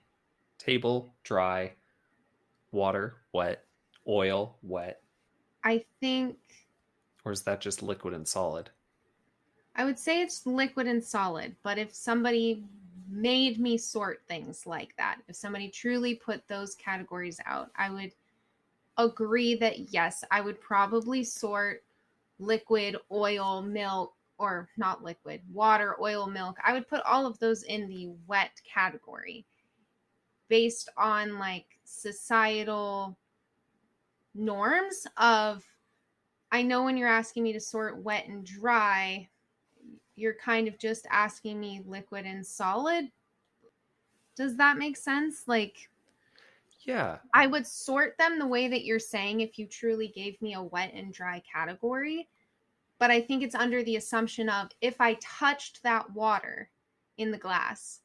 table, 0.58 1.14
dry, 1.24 1.72
water, 2.70 3.16
wet, 3.32 3.64
oil, 4.06 4.56
wet, 4.62 5.00
I 5.64 5.84
think 6.00 6.36
or 7.24 7.32
is 7.32 7.42
that 7.42 7.60
just 7.60 7.82
liquid 7.82 8.14
and 8.14 8.28
solid? 8.28 8.70
I 9.74 9.84
would 9.84 9.98
say 9.98 10.20
it's 10.20 10.46
liquid 10.46 10.86
and 10.86 11.02
solid, 11.02 11.56
but 11.62 11.78
if 11.78 11.94
somebody 11.94 12.62
made 13.10 13.58
me 13.58 13.78
sort 13.78 14.22
things 14.28 14.66
like 14.66 14.94
that, 14.98 15.18
if 15.28 15.36
somebody 15.36 15.68
truly 15.68 16.14
put 16.14 16.46
those 16.46 16.74
categories 16.74 17.40
out, 17.46 17.70
I 17.76 17.90
would 17.90 18.12
agree 18.96 19.54
that 19.56 19.92
yes, 19.92 20.24
I 20.30 20.40
would 20.40 20.60
probably 20.60 21.24
sort 21.24 21.84
liquid, 22.38 22.96
oil, 23.10 23.62
milk, 23.62 24.14
or 24.38 24.68
not 24.76 25.02
liquid, 25.02 25.40
water, 25.52 25.96
oil, 26.00 26.26
milk. 26.26 26.56
I 26.64 26.72
would 26.72 26.88
put 26.88 27.02
all 27.02 27.26
of 27.26 27.38
those 27.38 27.62
in 27.64 27.88
the 27.88 28.10
wet 28.26 28.50
category 28.64 29.46
based 30.48 30.88
on 30.96 31.38
like 31.38 31.66
societal 31.84 33.16
norms 34.34 35.06
of 35.16 35.64
I 36.52 36.62
know 36.62 36.84
when 36.84 36.96
you're 36.96 37.08
asking 37.08 37.42
me 37.42 37.52
to 37.52 37.60
sort 37.60 37.98
wet 37.98 38.28
and 38.28 38.44
dry, 38.44 39.28
you're 40.14 40.34
kind 40.34 40.68
of 40.68 40.78
just 40.78 41.06
asking 41.10 41.58
me 41.58 41.82
liquid 41.84 42.26
and 42.26 42.46
solid. 42.46 43.10
Does 44.36 44.56
that 44.56 44.78
make 44.78 44.96
sense? 44.96 45.48
Like, 45.48 45.88
Yeah. 46.84 47.18
I 47.32 47.46
would 47.46 47.66
sort 47.66 48.16
them 48.18 48.38
the 48.38 48.46
way 48.46 48.68
that 48.68 48.84
you're 48.84 48.98
saying 48.98 49.40
if 49.40 49.58
you 49.58 49.66
truly 49.66 50.08
gave 50.08 50.40
me 50.42 50.54
a 50.54 50.62
wet 50.62 50.92
and 50.94 51.12
dry 51.12 51.42
category. 51.50 52.28
But 52.98 53.10
I 53.10 53.20
think 53.20 53.42
it's 53.42 53.54
under 53.54 53.82
the 53.82 53.96
assumption 53.96 54.48
of 54.48 54.70
if 54.80 55.00
I 55.00 55.14
touched 55.14 55.82
that 55.82 56.12
water 56.12 56.70
in 57.16 57.30
the 57.30 57.38
glass, 57.38 58.00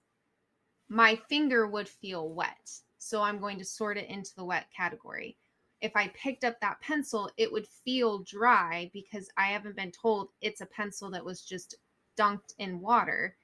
my 0.88 1.16
finger 1.30 1.68
would 1.68 1.88
feel 1.88 2.30
wet. 2.30 2.72
So 2.98 3.22
I'm 3.22 3.40
going 3.40 3.60
to 3.60 3.66
sort 3.66 3.98
it 3.98 4.10
into 4.10 4.36
the 4.36 4.46
wet 4.46 4.68
category. 4.76 5.38
If 5.82 5.96
I 5.96 6.10
picked 6.10 6.44
up 6.44 6.60
that 6.60 6.82
pencil, 6.82 7.30
it 7.38 7.52
would 7.52 7.68
feel 7.68 8.20
dry 8.20 8.90
because 8.94 9.30
I 9.38 9.48
haven't 9.48 9.78
been 9.78 9.92
told 9.92 10.30
it's 10.42 10.62
a 10.62 10.66
pencil 10.66 11.10
that 11.12 11.24
was 11.24 11.42
just 11.42 11.76
dunked 12.18 12.54
in 12.58 12.82
water. 12.82 13.36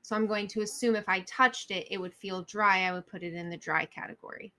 So 0.00 0.16
I'm 0.16 0.26
going 0.26 0.48
to 0.48 0.62
assume 0.62 0.96
if 0.96 1.08
I 1.08 1.20
touched 1.20 1.70
it, 1.70 1.86
it 1.90 1.98
would 1.98 2.14
feel 2.14 2.42
dry. 2.42 2.84
I 2.84 2.92
would 2.92 3.06
put 3.06 3.22
it 3.22 3.34
in 3.34 3.50
the 3.50 3.56
dry 3.56 3.84
category. 3.84 4.52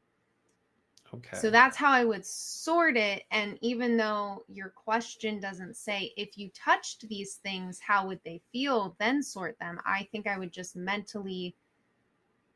Okay. 1.16 1.38
So 1.38 1.50
that's 1.50 1.78
how 1.78 1.92
I 1.92 2.06
would 2.06 2.26
sort 2.26 2.98
it. 2.98 3.24
And 3.30 3.58
even 3.62 3.98
though 3.98 4.44
your 4.48 4.70
question 4.70 5.40
doesn't 5.40 5.76
say 5.76 6.12
if 6.18 6.38
you 6.38 6.50
touched 6.50 7.08
these 7.08 7.36
things, 7.36 7.80
how 7.80 8.08
would 8.08 8.20
they 8.26 8.42
feel, 8.52 8.96
then 9.00 9.22
sort 9.22 9.58
them, 9.60 9.80
I 9.86 10.08
think 10.12 10.28
I 10.28 10.40
would 10.40 10.52
just 10.52 10.76
mentally 10.76 11.56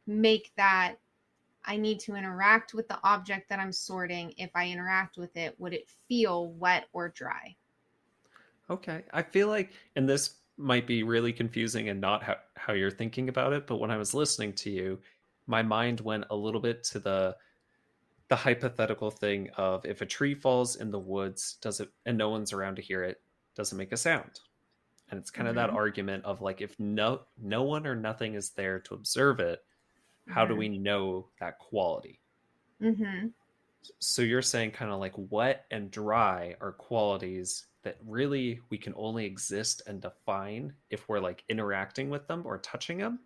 make 0.08 0.52
that 0.58 0.96
I 1.66 1.78
need 1.78 2.00
to 2.02 2.16
interact 2.16 2.74
with 2.74 2.88
the 2.88 2.98
object 3.04 3.50
that 3.50 3.60
I'm 3.60 3.74
sorting. 3.74 4.34
If 4.38 4.50
I 4.56 4.70
interact 4.70 5.18
with 5.18 5.36
it, 5.36 5.60
would 5.60 5.74
it 5.74 5.90
feel 6.08 6.48
wet 6.54 6.86
or 6.94 7.10
dry? 7.10 7.56
Okay. 8.70 9.04
I 9.14 9.22
feel 9.22 9.50
like, 9.50 9.72
and 9.96 10.08
this 10.10 10.36
might 10.58 10.88
be 10.88 11.04
really 11.04 11.32
confusing 11.32 11.90
and 11.90 12.02
not 12.02 12.24
how, 12.24 12.38
how 12.56 12.74
you're 12.74 12.90
thinking 12.90 13.30
about 13.30 13.54
it, 13.54 13.68
but 13.68 13.78
when 13.78 13.92
I 13.92 13.98
was 13.98 14.14
listening 14.14 14.54
to 14.54 14.72
you, 14.72 15.00
my 15.46 15.62
mind 15.62 16.00
went 16.00 16.26
a 16.32 16.36
little 16.36 16.60
bit 16.60 16.84
to 16.86 17.00
the 17.00 17.36
the 18.30 18.36
hypothetical 18.36 19.10
thing 19.12 19.50
of 19.58 19.86
if 19.86 20.02
a 20.02 20.06
tree 20.06 20.36
falls 20.36 20.76
in 20.76 20.92
the 20.92 21.00
woods, 21.00 21.58
does 21.62 21.80
it 21.80 21.90
and 22.06 22.18
no 22.18 22.30
one's 22.30 22.54
around 22.54 22.76
to 22.76 22.82
hear 22.82 23.04
it, 23.04 23.22
does 23.56 23.72
it 23.72 23.76
make 23.76 23.92
a 23.92 23.98
sound? 23.98 24.40
And 25.10 25.20
it's 25.20 25.32
kind 25.32 25.48
of 25.48 25.56
that 25.56 25.70
argument 25.70 26.26
of 26.26 26.42
like 26.42 26.60
if 26.62 26.78
no 26.80 27.22
no 27.42 27.64
one 27.64 27.88
or 27.88 27.96
nothing 27.96 28.34
is 28.34 28.50
there 28.52 28.80
to 28.82 28.94
observe 28.94 29.40
it, 29.40 29.64
how 30.28 30.46
do 30.46 30.54
Mhm. 30.54 30.58
we 30.58 30.70
know 30.78 31.30
that 31.40 31.60
quality? 31.60 32.20
Mm-hmm. 32.82 33.28
So 34.00 34.22
you're 34.22 34.42
saying 34.42 34.72
kind 34.72 34.92
of 34.92 35.00
like 35.00 35.14
wet 35.16 35.66
and 35.72 35.90
dry 35.90 36.56
are 36.60 36.74
qualities 36.74 37.68
that 37.84 37.98
really 38.06 38.60
we 38.70 38.78
can 38.78 38.94
only 38.98 39.26
exist 39.26 39.82
and 39.88 40.02
define 40.02 40.74
if 40.90 41.08
we're 41.08 41.22
like 41.22 41.46
interacting 41.48 42.10
with 42.10 42.28
them 42.28 42.46
or 42.46 42.58
touching 42.58 42.98
them. 42.98 43.20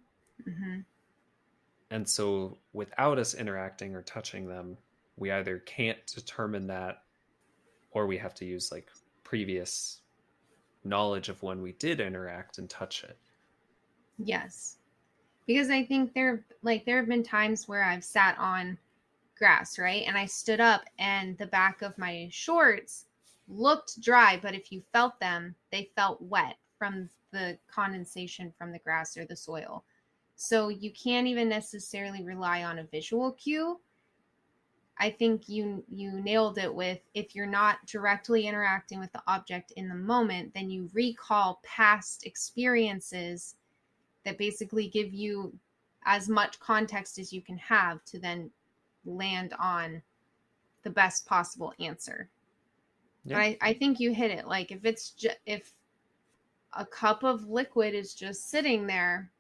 Mm-hmm. 0.48 0.82
And 1.90 2.08
so 2.08 2.60
without 2.74 3.18
us 3.18 3.34
interacting 3.34 3.96
or 3.96 4.04
touching 4.04 4.48
them, 4.48 4.78
we 5.22 5.32
either 5.32 5.60
can't 5.60 6.00
determine 6.08 6.66
that 6.66 7.04
or 7.92 8.08
we 8.08 8.18
have 8.18 8.34
to 8.34 8.44
use 8.44 8.72
like 8.72 8.90
previous 9.24 10.02
knowledge 10.84 11.30
of 11.30 11.44
when 11.44 11.62
we 11.62 11.74
did 11.74 12.02
interact 12.02 12.58
and 12.58 12.68
touch 12.68 13.04
it. 13.04 13.20
Yes. 14.18 14.78
Because 15.46 15.70
I 15.70 15.86
think 15.86 16.16
there 16.16 16.44
like 16.64 16.86
there 16.86 16.98
have 16.98 17.08
been 17.08 17.22
times 17.22 17.68
where 17.68 17.84
I've 17.84 18.04
sat 18.04 18.36
on 18.40 18.80
grass, 19.38 19.78
right? 19.78 20.04
And 20.08 20.18
I 20.18 20.26
stood 20.26 20.60
up 20.60 20.82
and 20.98 21.38
the 21.38 21.46
back 21.46 21.84
of 21.84 21.96
my 22.00 22.28
shorts 22.32 23.06
looked 23.48 24.02
dry, 24.02 24.40
but 24.42 24.56
if 24.56 24.72
you 24.72 24.82
felt 24.92 25.20
them, 25.20 25.54
they 25.72 25.92
felt 25.96 26.20
wet 26.20 26.56
from 26.80 27.08
the 27.32 27.60
condensation 27.72 28.52
from 28.58 28.72
the 28.72 28.80
grass 28.80 29.16
or 29.16 29.26
the 29.26 29.36
soil. 29.36 29.84
So 30.36 30.70
you 30.70 30.92
can't 30.92 31.28
even 31.28 31.48
necessarily 31.48 32.24
rely 32.24 32.64
on 32.64 32.80
a 32.80 32.86
visual 32.86 33.34
cue. 33.34 33.80
I 35.02 35.10
think 35.10 35.50
you 35.50 35.84
you 35.90 36.12
nailed 36.12 36.60
it 36.60 36.72
with 36.74 37.00
if 37.16 37.36
you're 37.36 37.48
not 37.48 37.84
directly 37.88 38.46
interacting 38.46 39.00
with 39.00 39.12
the 39.14 39.24
object 39.26 39.74
in 39.76 39.90
the 39.90 39.96
moment, 39.96 40.54
then 40.54 40.70
you 40.70 40.92
recall 40.94 41.60
past 41.64 42.28
experiences 42.28 43.56
that 44.24 44.38
basically 44.38 44.88
give 44.88 45.12
you 45.12 45.52
as 46.06 46.30
much 46.30 46.60
context 46.60 47.18
as 47.18 47.34
you 47.34 47.42
can 47.42 47.58
have 47.58 48.06
to 48.06 48.20
then 48.20 48.52
land 49.04 49.56
on 49.60 50.04
the 50.84 50.90
best 50.92 51.26
possible 51.26 51.74
answer. 51.80 52.30
Yeah. 53.26 53.38
But 53.38 53.42
I, 53.42 53.58
I 53.60 53.74
think 53.74 54.00
you 54.00 54.14
hit 54.14 54.30
it. 54.30 54.48
Like 54.48 54.72
if 54.72 54.86
it's 54.86 55.10
just 55.10 55.38
if 55.48 55.74
a 56.78 56.86
cup 56.86 57.24
of 57.24 57.50
liquid 57.50 57.96
is 57.96 58.14
just 58.14 58.52
sitting 58.52 58.86
there, 58.86 59.32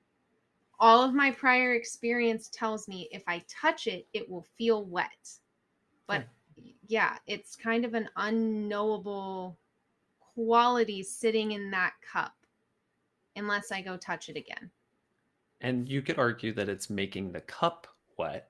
all 0.79 1.03
of 1.03 1.13
my 1.13 1.29
prior 1.29 1.75
experience 1.75 2.49
tells 2.51 2.87
me 2.87 3.07
if 3.11 3.21
I 3.27 3.43
touch 3.47 3.85
it, 3.85 4.07
it 4.11 4.27
will 4.27 4.47
feel 4.57 4.85
wet. 4.85 5.37
But 6.17 6.27
yeah, 6.87 7.17
it's 7.27 7.55
kind 7.55 7.85
of 7.85 7.93
an 7.93 8.09
unknowable 8.15 9.57
quality 10.35 11.03
sitting 11.03 11.51
in 11.53 11.71
that 11.71 11.93
cup 12.01 12.33
unless 13.35 13.71
I 13.71 13.81
go 13.81 13.97
touch 13.97 14.29
it 14.29 14.35
again. 14.37 14.69
And 15.61 15.87
you 15.87 16.01
could 16.01 16.17
argue 16.19 16.53
that 16.53 16.69
it's 16.69 16.89
making 16.89 17.31
the 17.31 17.41
cup 17.41 17.87
wet, 18.17 18.49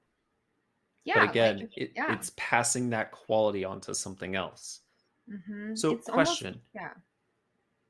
Yeah. 1.04 1.20
but 1.26 1.30
again, 1.30 1.60
like, 1.60 1.78
it, 1.78 1.92
yeah. 1.96 2.14
it's 2.14 2.32
passing 2.38 2.90
that 2.92 3.12
quality 3.12 3.64
onto 3.66 3.94
something 3.94 4.36
else. 4.36 4.82
mhm. 5.30 5.78
So, 5.78 5.92
It's 5.92 6.10
almost- 6.10 6.42
question. 6.42 6.62
yeah. 6.74 6.94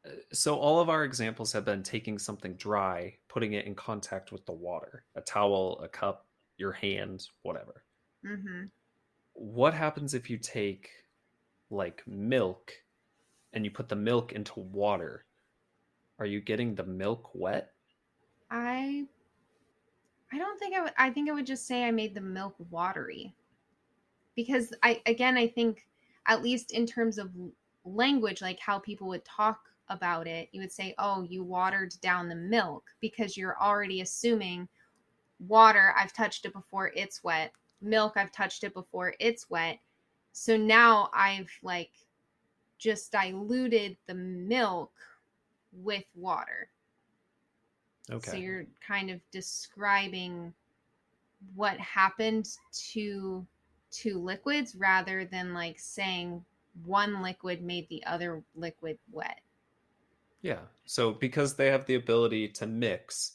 Uh, 0.05 0.09
So, 0.33 0.57
all 0.59 0.79
of 0.79 0.89
our 0.89 1.03
examples 1.05 1.51
have 1.53 1.63
been 1.65 1.81
taking 1.83 2.17
something 2.19 2.55
dry, 2.55 3.17
putting 3.29 3.53
it 3.53 3.65
in 3.65 3.75
contact 3.75 4.31
with 4.31 4.45
the 4.45 4.51
water 4.53 5.05
a 5.15 5.21
towel, 5.21 5.79
a 5.81 5.87
cup, 5.87 6.27
your 6.57 6.71
hand, 6.73 7.27
whatever. 7.43 7.83
hmm 8.23 8.65
What 9.33 9.73
happens 9.73 10.13
if 10.13 10.29
you 10.29 10.37
take 10.37 10.89
like 11.69 12.07
milk 12.07 12.73
and 13.53 13.65
you 13.65 13.71
put 13.71 13.89
the 13.89 13.95
milk 13.95 14.33
into 14.33 14.59
water? 14.59 15.25
Are 16.19 16.25
you 16.25 16.41
getting 16.41 16.75
the 16.75 16.85
milk 16.85 17.31
wet? 17.35 17.75
I 18.51 19.07
I 20.31 20.37
don't 20.37 20.57
think 20.59 20.75
I 20.75 20.81
would 20.81 20.93
I 20.97 21.09
think 21.11 21.29
I 21.29 21.33
would 21.33 21.45
just 21.45 21.67
say 21.67 21.83
I 21.83 21.91
made 21.91 22.15
the 22.15 22.21
milk 22.21 22.55
watery. 22.69 23.35
Because 24.35 24.73
I 24.83 25.01
again 25.05 25.37
I 25.37 25.47
think 25.47 25.87
at 26.25 26.41
least 26.41 26.71
in 26.71 26.85
terms 26.85 27.17
of 27.17 27.31
language 27.83 28.41
like 28.41 28.59
how 28.59 28.79
people 28.79 29.07
would 29.09 29.25
talk 29.25 29.69
about 29.89 30.27
it, 30.27 30.47
you 30.53 30.61
would 30.61 30.71
say, 30.71 30.95
"Oh, 30.97 31.23
you 31.23 31.43
watered 31.43 31.93
down 32.01 32.29
the 32.29 32.35
milk" 32.35 32.89
because 33.01 33.35
you're 33.35 33.59
already 33.61 34.01
assuming 34.01 34.69
water, 35.39 35.93
I've 35.97 36.13
touched 36.13 36.45
it 36.45 36.53
before, 36.53 36.89
it's 36.95 37.23
wet. 37.23 37.53
Milk, 37.81 38.13
I've 38.15 38.31
touched 38.31 38.63
it 38.63 38.73
before, 38.73 39.13
it's 39.19 39.49
wet. 39.49 39.79
So 40.33 40.55
now 40.55 41.09
I've 41.13 41.51
like 41.63 41.91
just 42.77 43.11
diluted 43.11 43.97
the 44.07 44.13
milk 44.13 44.91
with 45.73 46.05
water. 46.15 46.69
Okay. 48.09 48.31
So 48.31 48.37
you're 48.37 48.65
kind 48.85 49.09
of 49.09 49.19
describing 49.31 50.53
what 51.55 51.77
happened 51.79 52.49
to 52.91 53.45
two 53.91 54.19
liquids 54.19 54.75
rather 54.75 55.25
than 55.25 55.53
like 55.53 55.79
saying 55.79 56.43
one 56.85 57.21
liquid 57.21 57.61
made 57.61 57.87
the 57.89 58.03
other 58.05 58.43
liquid 58.55 58.97
wet. 59.11 59.41
Yeah. 60.41 60.61
So 60.85 61.11
because 61.11 61.55
they 61.55 61.67
have 61.67 61.85
the 61.85 61.95
ability 61.95 62.49
to 62.49 62.67
mix, 62.67 63.33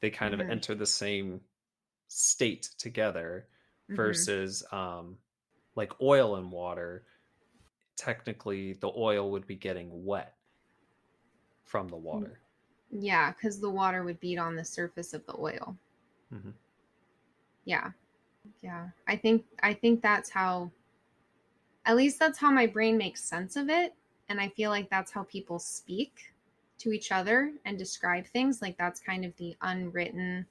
they 0.00 0.10
kind 0.10 0.34
Mhm. 0.34 0.40
of 0.40 0.50
enter 0.50 0.74
the 0.74 0.86
same 0.86 1.40
state 2.08 2.70
together 2.78 3.48
Mhm. 3.90 3.96
versus 3.96 4.62
um 4.72 5.18
like 5.76 5.92
oil 6.00 6.36
and 6.36 6.50
water 6.50 7.04
technically 7.96 8.74
the 8.74 8.90
oil 8.96 9.30
would 9.30 9.46
be 9.46 9.56
getting 9.56 10.04
wet 10.04 10.34
from 11.64 11.88
the 11.88 11.96
water. 11.96 12.40
Yeah, 12.90 13.32
because 13.32 13.60
the 13.60 13.70
water 13.70 14.02
would 14.02 14.18
beat 14.20 14.38
on 14.38 14.56
the 14.56 14.64
surface 14.64 15.14
of 15.14 15.24
the 15.26 15.36
oil. 15.38 15.76
Mm-hmm. 16.32 16.50
Yeah. 17.64 17.92
Yeah. 18.62 18.88
I 19.06 19.16
think 19.16 19.44
I 19.62 19.74
think 19.74 20.02
that's 20.02 20.30
how 20.30 20.70
at 21.84 21.96
least 21.96 22.18
that's 22.18 22.38
how 22.38 22.50
my 22.50 22.66
brain 22.66 22.96
makes 22.96 23.22
sense 23.22 23.56
of 23.56 23.68
it. 23.68 23.94
And 24.28 24.40
I 24.40 24.48
feel 24.48 24.70
like 24.70 24.88
that's 24.90 25.12
how 25.12 25.24
people 25.24 25.58
speak 25.58 26.32
to 26.78 26.92
each 26.92 27.12
other 27.12 27.52
and 27.64 27.78
describe 27.78 28.26
things. 28.26 28.62
Like 28.62 28.78
that's 28.78 29.00
kind 29.00 29.24
of 29.24 29.36
the 29.36 29.56
unwritten 29.60 30.46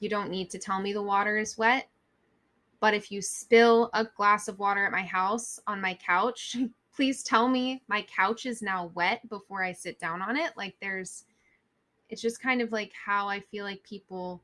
you 0.00 0.08
don't 0.08 0.30
need 0.30 0.50
to 0.50 0.58
tell 0.58 0.80
me 0.80 0.92
the 0.92 1.02
water 1.02 1.38
is 1.38 1.56
wet. 1.56 1.88
But 2.84 2.92
if 2.92 3.10
you 3.10 3.22
spill 3.22 3.88
a 3.94 4.04
glass 4.04 4.46
of 4.46 4.58
water 4.58 4.84
at 4.84 4.92
my 4.92 5.04
house 5.04 5.58
on 5.66 5.80
my 5.80 5.94
couch, 5.94 6.54
please 6.94 7.22
tell 7.22 7.48
me 7.48 7.82
my 7.88 8.02
couch 8.02 8.44
is 8.44 8.60
now 8.60 8.92
wet 8.94 9.26
before 9.30 9.64
I 9.64 9.72
sit 9.72 9.98
down 9.98 10.20
on 10.20 10.36
it. 10.36 10.52
Like 10.54 10.76
there's 10.82 11.24
it's 12.10 12.20
just 12.20 12.42
kind 12.42 12.60
of 12.60 12.72
like 12.72 12.92
how 12.92 13.26
I 13.26 13.40
feel 13.40 13.64
like 13.64 13.82
people 13.84 14.42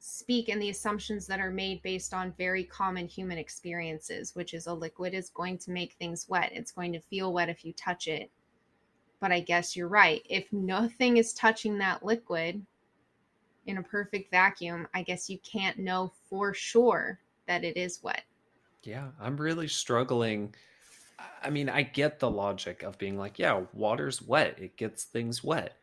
speak 0.00 0.48
and 0.48 0.60
the 0.60 0.70
assumptions 0.70 1.28
that 1.28 1.38
are 1.38 1.52
made 1.52 1.80
based 1.82 2.12
on 2.12 2.34
very 2.36 2.64
common 2.64 3.06
human 3.06 3.38
experiences, 3.38 4.34
which 4.34 4.52
is 4.52 4.66
a 4.66 4.74
liquid 4.74 5.14
is 5.14 5.30
going 5.30 5.58
to 5.58 5.70
make 5.70 5.92
things 5.92 6.28
wet. 6.28 6.50
It's 6.52 6.72
going 6.72 6.92
to 6.94 7.00
feel 7.00 7.32
wet 7.32 7.48
if 7.48 7.64
you 7.64 7.72
touch 7.74 8.08
it. 8.08 8.32
But 9.20 9.30
I 9.30 9.38
guess 9.38 9.76
you're 9.76 9.86
right. 9.86 10.26
If 10.28 10.52
nothing 10.52 11.18
is 11.18 11.32
touching 11.34 11.78
that 11.78 12.04
liquid 12.04 12.66
in 13.66 13.78
a 13.78 13.82
perfect 13.84 14.32
vacuum, 14.32 14.88
I 14.92 15.04
guess 15.04 15.30
you 15.30 15.38
can't 15.48 15.78
know 15.78 16.12
for 16.28 16.52
sure 16.52 17.20
that 17.48 17.64
it 17.64 17.76
is 17.76 18.02
wet. 18.02 18.22
Yeah, 18.84 19.08
I'm 19.20 19.36
really 19.36 19.68
struggling. 19.68 20.54
I 21.42 21.50
mean, 21.50 21.68
I 21.68 21.82
get 21.82 22.20
the 22.20 22.30
logic 22.30 22.84
of 22.84 22.96
being 22.98 23.18
like, 23.18 23.38
yeah, 23.38 23.62
water's 23.72 24.22
wet, 24.22 24.58
it 24.58 24.76
gets 24.76 25.04
things 25.04 25.42
wet. 25.42 25.76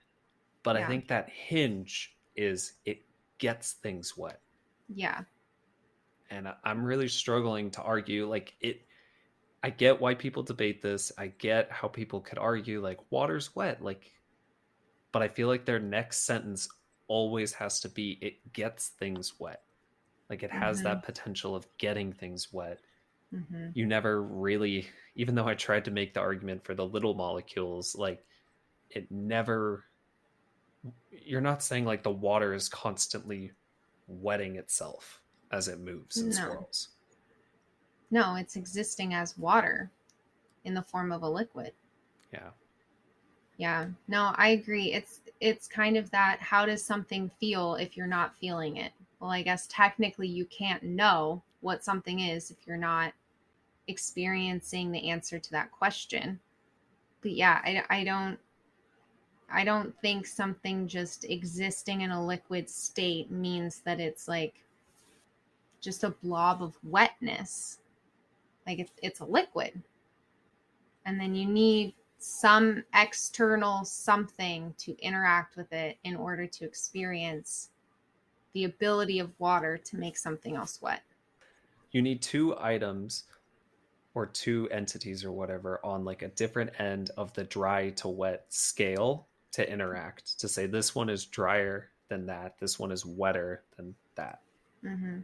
But 0.63 0.77
I 0.77 0.87
think 0.87 1.07
that 1.09 1.29
hinge 1.29 2.15
is 2.35 2.73
it 2.85 3.03
gets 3.37 3.73
things 3.73 4.17
wet. 4.17 4.39
Yeah. 4.93 5.21
And 6.31 6.47
I'm 6.63 6.83
really 6.83 7.07
struggling 7.07 7.69
to 7.71 7.81
argue 7.81 8.27
like 8.27 8.53
it 8.61 8.81
I 9.63 9.69
get 9.69 9.99
why 9.99 10.15
people 10.15 10.43
debate 10.43 10.81
this. 10.81 11.11
I 11.17 11.27
get 11.27 11.71
how 11.71 11.87
people 11.87 12.19
could 12.19 12.37
argue 12.39 12.81
like 12.81 12.99
water's 13.11 13.55
wet 13.55 13.83
like 13.83 14.11
but 15.11 15.21
I 15.21 15.27
feel 15.27 15.47
like 15.47 15.65
their 15.65 15.79
next 15.79 16.25
sentence 16.25 16.67
always 17.07 17.53
has 17.53 17.79
to 17.81 17.89
be 17.89 18.17
it 18.21 18.53
gets 18.53 18.89
things 18.89 19.33
wet. 19.39 19.61
Like 20.29 20.43
it 20.43 20.51
has 20.51 20.81
that 20.83 21.03
potential 21.03 21.55
of 21.55 21.67
getting 21.77 22.13
things 22.13 22.51
wet. 22.51 22.79
hmm 23.31 23.75
you 23.75 23.85
never 23.85 24.23
really 24.23 24.89
even 25.15 25.35
though 25.35 25.47
i 25.47 25.55
tried 25.55 25.85
to 25.85 25.91
make 25.91 26.13
the 26.13 26.19
argument 26.21 26.63
for 26.65 26.75
the 26.75 26.85
little 26.85 27.13
molecules 27.15 27.95
like 27.95 28.25
it 28.89 29.11
never 29.11 29.85
you're 31.09 31.41
not 31.41 31.63
saying 31.63 31.85
like 31.85 32.03
the 32.03 32.11
water 32.11 32.53
is 32.53 32.69
constantly 32.69 33.51
wetting 34.07 34.55
itself 34.57 35.21
as 35.51 35.67
it 35.67 35.79
moves 35.79 36.21
and 36.21 36.33
No. 36.33 36.33
swirls 36.33 36.89
No, 38.09 38.33
it's 38.33 38.55
existing 38.55 39.13
as 39.13 39.37
water 39.37 39.91
in 40.65 40.73
the 40.75 40.81
form 40.83 41.11
of 41.11 41.23
a 41.23 41.29
liquid. 41.29 41.73
yeah 42.31 42.51
Yeah. 43.57 43.87
No, 44.07 44.33
I 44.35 44.49
agree. 44.49 44.93
It's 44.93 45.21
it's 45.39 45.67
kind 45.67 45.97
of 45.97 46.09
that 46.11 46.39
how 46.41 46.65
does 46.65 46.83
something 46.83 47.29
feel 47.29 47.75
if 47.75 47.95
you're 47.95 48.07
not 48.07 48.35
feeling 48.35 48.77
it? 48.77 48.91
Well, 49.19 49.31
I 49.31 49.41
guess 49.41 49.67
technically 49.67 50.27
you 50.27 50.45
can't 50.45 50.83
know 50.83 51.41
what 51.61 51.83
something 51.83 52.19
is 52.19 52.51
if 52.51 52.57
you're 52.65 52.77
not 52.77 53.13
experiencing 53.87 54.91
the 54.91 55.09
answer 55.09 55.39
to 55.39 55.51
that 55.51 55.71
question. 55.71 56.39
But 57.21 57.31
yeah, 57.31 57.61
I, 57.63 57.83
I 57.89 58.03
don't 58.03 58.39
I 59.49 59.63
don't 59.63 59.95
think 60.01 60.25
something 60.25 60.87
just 60.87 61.25
existing 61.25 62.01
in 62.01 62.11
a 62.11 62.25
liquid 62.25 62.69
state 62.69 63.31
means 63.31 63.81
that 63.85 63.99
it's 63.99 64.27
like 64.27 64.63
just 65.81 66.03
a 66.03 66.09
blob 66.09 66.63
of 66.63 66.77
wetness. 66.83 67.79
Like 68.67 68.79
it's 68.79 68.91
it's 69.01 69.19
a 69.19 69.25
liquid. 69.25 69.81
And 71.05 71.19
then 71.19 71.35
you 71.35 71.47
need 71.47 71.93
some 72.17 72.83
external 72.95 73.85
something 73.85 74.73
to 74.79 74.99
interact 74.99 75.55
with 75.55 75.71
it 75.71 75.97
in 76.03 76.15
order 76.15 76.47
to 76.47 76.65
experience 76.65 77.69
the 78.55 78.63
ability 78.63 79.19
of 79.19 79.29
water 79.37 79.77
to 79.77 79.97
make 79.97 80.17
something 80.17 80.55
else 80.55 80.81
wet. 80.81 81.03
you 81.91 82.01
need 82.01 82.21
two 82.21 82.55
items 82.59 83.25
or 84.15 84.25
two 84.25 84.67
entities 84.71 85.23
or 85.23 85.31
whatever 85.31 85.79
on 85.83 86.03
like 86.03 86.23
a 86.23 86.29
different 86.29 86.71
end 86.79 87.11
of 87.17 87.31
the 87.33 87.43
dry 87.43 87.91
to 87.91 88.07
wet 88.07 88.45
scale 88.49 89.27
to 89.51 89.69
interact 89.71 90.39
to 90.39 90.47
say 90.47 90.65
this 90.65 90.95
one 90.95 91.09
is 91.09 91.25
drier 91.25 91.91
than 92.09 92.25
that. 92.25 92.57
This 92.59 92.79
one 92.79 92.91
is 92.91 93.05
wetter 93.05 93.63
than 93.77 93.93
that. 94.15 94.39
Hmm 94.81 95.19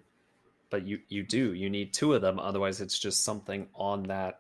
but 0.72 0.88
you 0.88 1.00
you 1.10 1.22
do. 1.22 1.54
You 1.54 1.70
need 1.70 1.94
two 1.94 2.13
of 2.13 2.22
them. 2.24 2.39
Otherwise 2.39 2.82
it's 2.82 2.98
just 2.98 3.24
something 3.24 3.67
on 3.76 4.04
that 4.04 4.39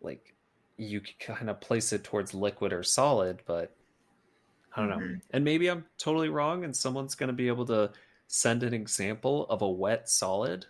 like 0.00 0.34
you 0.76 1.00
can 1.00 1.36
kind 1.36 1.50
of 1.50 1.60
place 1.60 1.92
it 1.92 2.02
towards 2.02 2.34
liquid 2.34 2.72
or 2.72 2.82
solid 2.82 3.42
but 3.46 3.76
i 4.74 4.80
don't 4.80 4.90
know 4.90 4.96
Mhm. 4.98 5.20
and 5.32 5.44
maybe 5.44 5.68
i'm 5.68 5.84
totally 5.98 6.28
wrong 6.28 6.64
and 6.64 6.76
someone's 6.76 7.14
going 7.14 7.28
to 7.28 7.32
be 7.34 7.48
able 7.48 7.66
to 7.66 7.92
send 8.28 8.62
an 8.62 8.72
example 8.74 9.46
of 9.48 9.62
a 9.62 9.68
wet 9.68 10.08
solid 10.08 10.66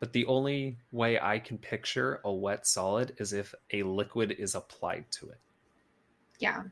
but 0.00 0.12
the 0.12 0.24
only 0.26 0.78
way 0.92 1.18
i 1.20 1.38
can 1.38 1.58
picture 1.58 2.20
a 2.24 2.32
wet 2.32 2.66
solid 2.66 3.14
is 3.18 3.32
if 3.32 3.54
a 3.72 3.82
liquid 3.82 4.32
is 4.32 4.54
applied 4.54 5.04
to 5.10 5.28
it 5.30 5.38
Yeah. 6.40 6.62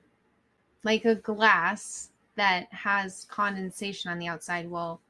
Like 0.85 1.05
a 1.07 1.17
glass 1.17 2.11
that 2.37 2.73
has 2.73 3.25
condensation 3.25 4.13
on 4.13 4.21
the 4.21 4.29
outside. 4.29 4.71
Well, 4.71 5.01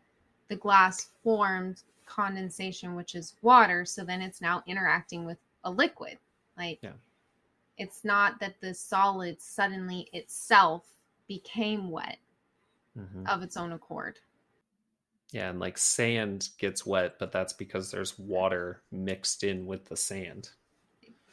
the 0.48 0.56
glass 0.56 1.10
formed 1.22 1.82
condensation, 2.06 2.94
which 2.96 3.14
is 3.14 3.34
water. 3.42 3.84
So 3.84 4.02
then 4.02 4.22
it's 4.22 4.40
now 4.40 4.62
interacting 4.66 5.26
with 5.26 5.36
a 5.64 5.70
liquid. 5.70 6.18
Like, 6.56 6.78
Yeah. 6.82 6.94
it's 7.76 8.02
not 8.04 8.40
that 8.40 8.58
the 8.62 8.72
solid 8.72 9.42
suddenly 9.42 10.08
itself 10.14 10.95
became 11.28 11.90
wet 11.90 12.18
Mhm. 12.96 13.28
of 13.28 13.42
its 13.42 13.56
own 13.56 13.72
accord. 13.72 14.18
yeah 15.32 15.50
and 15.50 15.58
like 15.58 15.76
sand 15.76 16.50
gets 16.58 16.86
wet 16.86 17.18
but 17.18 17.32
that's 17.32 17.52
because 17.52 17.90
there's 17.90 18.18
water 18.18 18.82
mixed 18.92 19.42
in 19.44 19.66
with 19.66 19.84
the 19.86 19.96
sand 19.96 20.50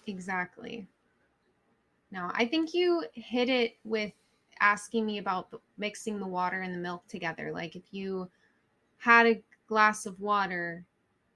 Exactly. 0.07 0.87
No, 2.11 2.29
I 2.33 2.45
think 2.45 2.73
you 2.73 3.05
hit 3.13 3.47
it 3.49 3.77
with 3.83 4.11
asking 4.59 5.05
me 5.05 5.17
about 5.17 5.49
the, 5.49 5.59
mixing 5.77 6.19
the 6.19 6.27
water 6.27 6.61
and 6.61 6.73
the 6.73 6.79
milk 6.79 7.07
together. 7.07 7.51
Like 7.53 7.75
if 7.75 7.83
you 7.91 8.29
had 8.97 9.25
a 9.27 9.41
glass 9.67 10.05
of 10.05 10.19
water 10.19 10.85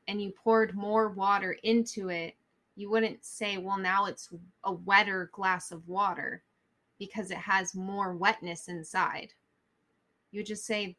and 0.08 0.22
you 0.22 0.32
poured 0.32 0.76
more 0.76 1.10
water 1.10 1.54
into 1.64 2.10
it, 2.10 2.36
you 2.76 2.90
wouldn't 2.90 3.24
say, 3.26 3.58
well, 3.58 3.78
now 3.78 4.06
it's 4.06 4.30
a 4.66 4.74
wetter 4.74 5.30
glass 5.34 5.72
of 5.72 5.88
water 5.88 6.44
because 7.00 7.32
it 7.32 7.38
has 7.38 7.76
more 7.76 8.16
wetness 8.16 8.68
inside. 8.68 9.34
You 10.32 10.44
just 10.44 10.66
say 10.66 10.98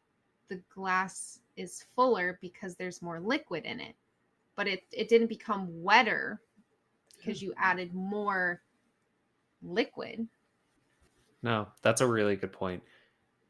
the 0.49 0.61
glass 0.75 1.41
is 1.57 1.85
fuller 1.95 2.39
because 2.41 2.75
there's 2.75 3.03
more 3.03 3.21
liquid 3.21 3.65
in 3.65 3.81
it. 3.81 3.95
But 4.57 4.67
it, 4.67 4.83
it 4.93 5.09
didn't 5.09 5.29
become 5.29 5.69
wetter 5.83 6.41
because 7.17 7.43
you 7.43 7.51
hmm. 7.57 7.63
added 7.63 7.95
more 7.95 8.63
liquid. 9.63 10.27
No, 11.43 11.69
that's 11.83 12.01
a 12.01 12.07
really 12.07 12.37
good 12.37 12.53
point. 12.53 12.83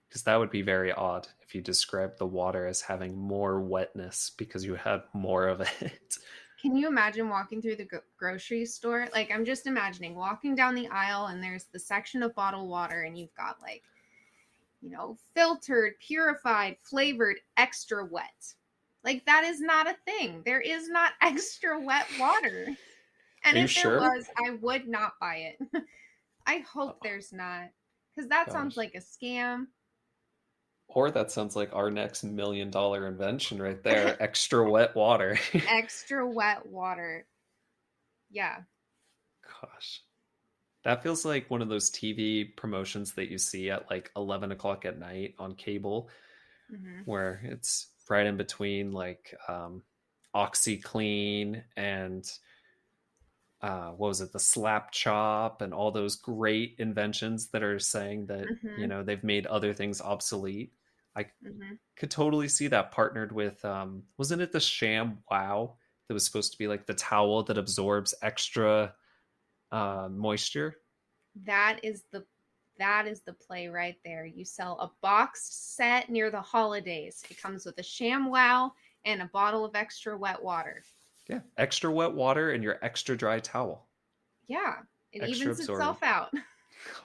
Because 0.08 0.22
that 0.22 0.36
would 0.36 0.50
be 0.50 0.62
very 0.62 0.90
odd 0.92 1.28
if 1.42 1.54
you 1.54 1.60
described 1.60 2.18
the 2.18 2.26
water 2.26 2.66
as 2.66 2.80
having 2.80 3.16
more 3.16 3.60
wetness 3.60 4.32
because 4.38 4.64
you 4.64 4.74
had 4.74 5.02
more 5.12 5.48
of 5.48 5.60
it. 5.60 6.16
Can 6.60 6.76
you 6.76 6.88
imagine 6.88 7.28
walking 7.28 7.62
through 7.62 7.76
the 7.76 7.84
gro- 7.84 8.00
grocery 8.16 8.66
store? 8.66 9.08
Like, 9.12 9.30
I'm 9.32 9.44
just 9.44 9.66
imagining 9.66 10.16
walking 10.16 10.54
down 10.54 10.74
the 10.74 10.88
aisle 10.88 11.26
and 11.26 11.42
there's 11.42 11.64
the 11.64 11.78
section 11.78 12.22
of 12.22 12.34
bottled 12.34 12.68
water, 12.68 13.02
and 13.02 13.16
you've 13.16 13.34
got 13.34 13.62
like, 13.62 13.84
you 14.80 14.90
know, 14.90 15.16
filtered, 15.34 15.94
purified, 16.00 16.76
flavored, 16.82 17.36
extra 17.56 18.04
wet. 18.04 18.54
Like, 19.04 19.24
that 19.26 19.44
is 19.44 19.60
not 19.60 19.88
a 19.88 19.96
thing. 20.04 20.42
There 20.44 20.60
is 20.60 20.88
not 20.88 21.12
extra 21.22 21.80
wet 21.80 22.06
water. 22.18 22.68
And 23.44 23.56
if 23.56 23.74
there 23.74 23.84
sure? 23.84 24.00
was, 24.00 24.26
I 24.44 24.50
would 24.50 24.88
not 24.88 25.12
buy 25.20 25.54
it. 25.54 25.68
I 26.46 26.58
hope 26.58 27.02
there's 27.02 27.32
not. 27.32 27.68
Because 28.14 28.28
that 28.30 28.50
sounds 28.50 28.76
like 28.76 28.94
a 28.96 28.98
scam. 28.98 29.66
Or 30.88 31.10
that 31.10 31.30
sounds 31.30 31.54
like 31.54 31.72
our 31.74 31.90
next 31.90 32.24
million 32.24 32.70
dollar 32.70 33.06
invention 33.06 33.60
right 33.60 33.82
there 33.82 34.20
extra 34.22 34.68
wet 34.68 34.94
water. 34.96 35.38
Extra 35.66 36.26
wet 36.28 36.66
water. 36.66 37.28
Yeah. 38.30 38.64
Gosh. 39.42 40.02
That 40.84 41.02
feels 41.02 41.24
like 41.24 41.50
one 41.50 41.62
of 41.62 41.68
those 41.70 41.90
TV 41.90 42.44
promotions 42.46 43.14
that 43.14 43.30
you 43.30 43.38
see 43.38 43.70
at 43.70 43.90
like 43.90 44.12
11 44.16 44.52
o'clock 44.52 44.84
at 44.86 44.98
night 44.98 45.34
on 45.38 45.56
cable, 45.56 46.10
hmm 46.70 47.02
where 47.04 47.40
it's 47.44 47.94
right 48.10 48.26
in 48.26 48.36
between 48.36 48.92
like 48.92 49.34
um, 49.48 49.84
OxiClean 50.34 51.64
and 51.76 52.30
uh, 53.60 53.90
what 53.90 54.08
was 54.08 54.20
it, 54.20 54.32
the 54.32 54.38
Slap 54.38 54.92
Chop, 54.92 55.62
and 55.62 55.74
all 55.74 55.90
those 55.90 56.16
great 56.16 56.76
inventions 56.78 57.48
that 57.50 57.62
are 57.62 57.78
saying 57.78 58.26
that, 58.26 58.52
you 58.74 58.86
Mhm. 58.86 58.86
know, 58.86 59.02
they've 59.02 59.24
made 59.24 59.46
other 59.46 59.74
things 59.74 60.00
obsolete. 60.00 60.74
I 61.18 61.26
hmm 61.42 61.74
could 61.96 62.10
totally 62.12 62.46
see 62.46 62.68
that 62.68 62.92
partnered 62.92 63.32
with, 63.32 63.64
um, 63.64 64.04
wasn't 64.18 64.40
it 64.40 64.52
the 64.52 64.60
Sham 64.60 65.18
Wow 65.28 65.74
that 66.06 66.14
was 66.14 66.24
supposed 66.24 66.52
to 66.52 66.58
be 66.58 66.68
like 66.68 66.86
the 66.86 66.94
towel 66.94 67.42
that 67.42 67.58
absorbs 67.58 68.14
extra 68.22 68.94
uh, 69.72 70.08
moisture? 70.08 70.76
That 71.44 71.80
is 71.82 72.04
the 72.12 72.24
that 72.78 73.08
is 73.08 73.22
the 73.22 73.32
play 73.32 73.66
right 73.66 73.96
there. 74.04 74.24
You 74.24 74.44
sell 74.44 74.78
a 74.78 74.92
boxed 75.02 75.74
set 75.74 76.08
near 76.08 76.30
the 76.30 76.40
holidays. 76.40 77.24
It 77.28 77.42
comes 77.42 77.66
with 77.66 77.76
a 77.78 77.82
sham 77.82 78.30
wow 78.30 78.72
and 79.04 79.20
a 79.20 79.26
bottle 79.26 79.64
of 79.64 79.74
extra 79.74 80.16
wet 80.16 80.40
water. 80.40 80.84
Yeah, 81.28 81.40
extra 81.56 81.90
wet 81.90 82.12
water 82.12 82.52
and 82.52 82.62
your 82.62 82.78
extra 82.80 83.16
dry 83.16 83.40
towel. 83.40 83.88
Yeah. 84.46 84.76
It 85.12 85.24
Extra 85.24 85.50
evens 85.52 85.60
itself 85.60 86.02
out. 86.02 86.32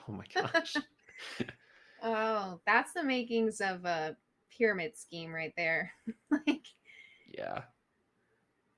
Oh 0.08 0.12
my 0.12 0.24
gosh. 0.32 0.76
Oh, 2.04 2.60
that's 2.66 2.92
the 2.92 3.02
makings 3.02 3.62
of 3.62 3.86
a 3.86 4.14
pyramid 4.56 4.96
scheme 4.96 5.32
right 5.32 5.54
there. 5.56 5.90
like, 6.30 6.66
yeah. 7.26 7.62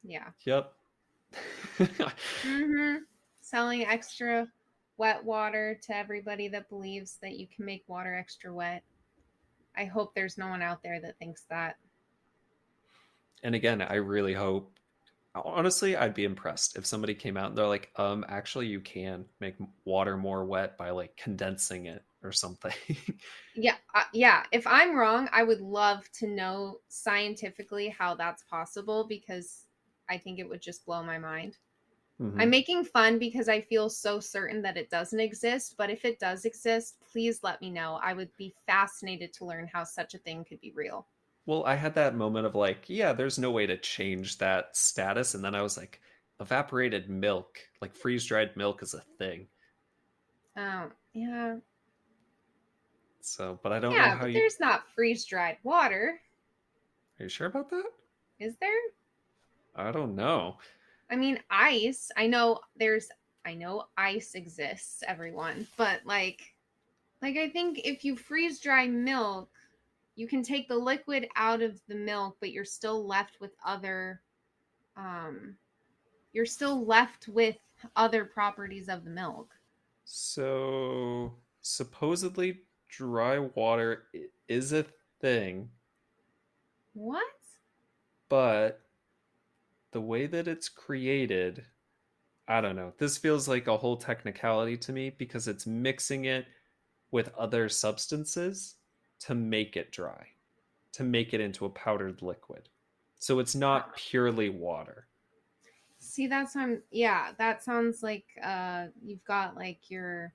yeah. 0.04 0.28
Yep. 0.44 0.72
hmm 2.42 2.96
Selling 3.40 3.84
extra 3.84 4.48
wet 4.96 5.24
water 5.24 5.78
to 5.82 5.96
everybody 5.96 6.48
that 6.48 6.68
believes 6.68 7.18
that 7.20 7.36
you 7.36 7.46
can 7.54 7.64
make 7.64 7.84
water 7.88 8.14
extra 8.14 8.54
wet. 8.54 8.82
I 9.76 9.84
hope 9.84 10.14
there's 10.14 10.38
no 10.38 10.48
one 10.48 10.62
out 10.62 10.82
there 10.82 11.00
that 11.00 11.18
thinks 11.18 11.44
that. 11.50 11.76
and 13.42 13.54
again, 13.54 13.82
I 13.82 13.96
really 13.96 14.34
hope. 14.34 14.72
Honestly, 15.34 15.96
I'd 15.96 16.14
be 16.14 16.24
impressed 16.24 16.78
if 16.78 16.86
somebody 16.86 17.14
came 17.14 17.36
out 17.36 17.50
and 17.50 17.58
they're 17.58 17.66
like, 17.66 17.90
um, 17.96 18.24
actually, 18.26 18.68
you 18.68 18.80
can 18.80 19.26
make 19.38 19.56
water 19.84 20.16
more 20.16 20.46
wet 20.46 20.78
by 20.78 20.90
like 20.90 21.14
condensing 21.16 21.86
it 21.86 22.02
or 22.26 22.32
something. 22.32 22.74
Yeah, 23.54 23.76
uh, 23.94 24.04
yeah. 24.12 24.44
If 24.52 24.66
I'm 24.66 24.94
wrong, 24.94 25.28
I 25.32 25.42
would 25.42 25.60
love 25.60 26.10
to 26.12 26.26
know 26.26 26.80
scientifically 26.88 27.88
how 27.88 28.14
that's 28.14 28.42
possible 28.44 29.06
because 29.08 29.66
I 30.08 30.18
think 30.18 30.38
it 30.38 30.48
would 30.48 30.60
just 30.60 30.84
blow 30.84 31.02
my 31.02 31.18
mind. 31.18 31.56
Mhm. 32.18 32.40
I'm 32.40 32.50
making 32.50 32.84
fun 32.86 33.18
because 33.18 33.48
I 33.48 33.60
feel 33.62 33.90
so 33.90 34.20
certain 34.20 34.62
that 34.62 34.76
it 34.78 34.90
doesn't 34.90 35.20
exist, 35.20 35.76
but 35.78 35.90
if 35.90 36.04
it 36.04 36.20
does 36.20 36.44
exist, 36.46 36.96
please 37.12 37.42
let 37.42 37.60
me 37.62 37.70
know. 37.70 37.96
I 38.02 38.14
would 38.14 38.36
be 38.38 38.54
fascinated 38.66 39.32
to 39.34 39.46
learn 39.46 39.68
how 39.68 39.84
such 39.84 40.14
a 40.14 40.18
thing 40.18 40.44
could 40.44 40.60
be 40.60 40.72
real. 40.72 41.08
Well, 41.46 41.64
I 41.64 41.76
had 41.76 41.94
that 41.94 42.14
moment 42.14 42.46
of 42.46 42.54
like, 42.54 42.88
yeah, 42.90 43.12
there's 43.14 43.38
no 43.38 43.50
way 43.50 43.66
to 43.66 43.78
change 43.78 44.36
that 44.38 44.76
status. 44.76 45.34
And 45.34 45.42
then 45.44 45.54
I 45.54 45.62
was 45.62 45.76
like, 45.76 46.00
evaporated 46.40 47.08
milk, 47.08 47.58
like 47.80 47.94
freeze 47.94 48.26
dried 48.26 48.54
milk 48.56 48.82
is 48.82 48.92
a 48.94 49.00
thing. 49.18 49.48
Oh, 50.56 50.90
yeah. 51.14 51.60
So, 53.26 53.58
but 53.60 53.72
I 53.72 53.80
don't 53.80 53.98
know 53.98 54.04
Yeah, 54.04 54.14
how 54.14 54.20
but 54.20 54.30
you. 54.30 54.34
there's 54.34 54.60
not 54.60 54.86
freeze 54.94 55.24
dried 55.24 55.58
water, 55.64 56.20
Are 57.18 57.24
you 57.24 57.28
sure 57.28 57.48
about 57.48 57.70
that? 57.70 57.90
is 58.38 58.56
there? 58.58 58.70
I 59.74 59.90
don't 59.90 60.14
know. 60.14 60.58
I 61.10 61.16
mean, 61.16 61.40
ice. 61.50 62.10
I 62.16 62.28
know 62.28 62.60
there's 62.76 63.08
I 63.44 63.54
know 63.54 63.86
ice 63.96 64.34
exists, 64.34 65.02
everyone, 65.06 65.66
but 65.76 66.00
like 66.04 66.54
like 67.22 67.36
I 67.36 67.48
think 67.50 67.80
if 67.84 68.04
you 68.04 68.16
freeze 68.16 68.60
dry 68.60 68.86
milk, 68.86 69.50
you 70.14 70.28
can 70.28 70.42
take 70.42 70.68
the 70.68 70.76
liquid 70.76 71.28
out 71.36 71.62
of 71.62 71.80
the 71.88 71.96
milk, 71.96 72.36
but 72.40 72.52
you're 72.52 72.64
still 72.64 73.06
left 73.06 73.40
with 73.40 73.52
other 73.64 74.22
um 74.96 75.56
you're 76.32 76.46
still 76.46 76.84
left 76.86 77.28
with 77.28 77.56
other 77.96 78.24
properties 78.24 78.88
of 78.88 79.04
the 79.04 79.10
milk. 79.10 79.54
So, 80.04 81.34
supposedly, 81.60 82.65
dry 82.96 83.38
water 83.38 84.09
is 84.48 84.72
a 84.72 84.87
thing, 85.20 85.70
What? 86.94 87.26
but 88.28 88.88
the 89.92 90.00
way 90.00 90.26
that 90.26 90.46
it's 90.48 90.68
created, 90.68 91.66
I 92.48 92.61
don't 92.61 92.76
know. 92.76 92.94
This 92.98 93.18
feels 93.18 93.48
like 93.48 93.66
a 93.68 93.76
whole 93.78 93.96
technicality 93.98 94.76
to 94.78 94.92
me 94.92 95.11
because 95.11 95.48
it's 95.48 95.66
mixing 95.66 96.26
it 96.26 96.46
with 97.11 97.35
other 97.37 97.68
substances 97.68 98.76
to 99.20 99.35
make 99.35 99.76
it 99.76 99.92
dry, 99.92 100.28
to 100.92 101.04
make 101.04 101.35
it 101.35 101.40
into 101.40 101.66
a 101.66 101.70
powdered 101.70 102.22
liquid. 102.22 102.70
So 103.18 103.38
it's 103.40 103.54
not 103.56 103.96
purely 103.96 104.50
water. 104.50 105.09
See, 105.98 106.26
that's 106.26 106.54
on 106.56 106.82
yeah, 106.90 107.32
that 107.38 107.62
sounds 107.62 108.02
like 108.02 108.26
uh 108.42 108.88
you've 109.02 109.24
got 109.24 109.56
like 109.56 109.90
your 109.90 110.35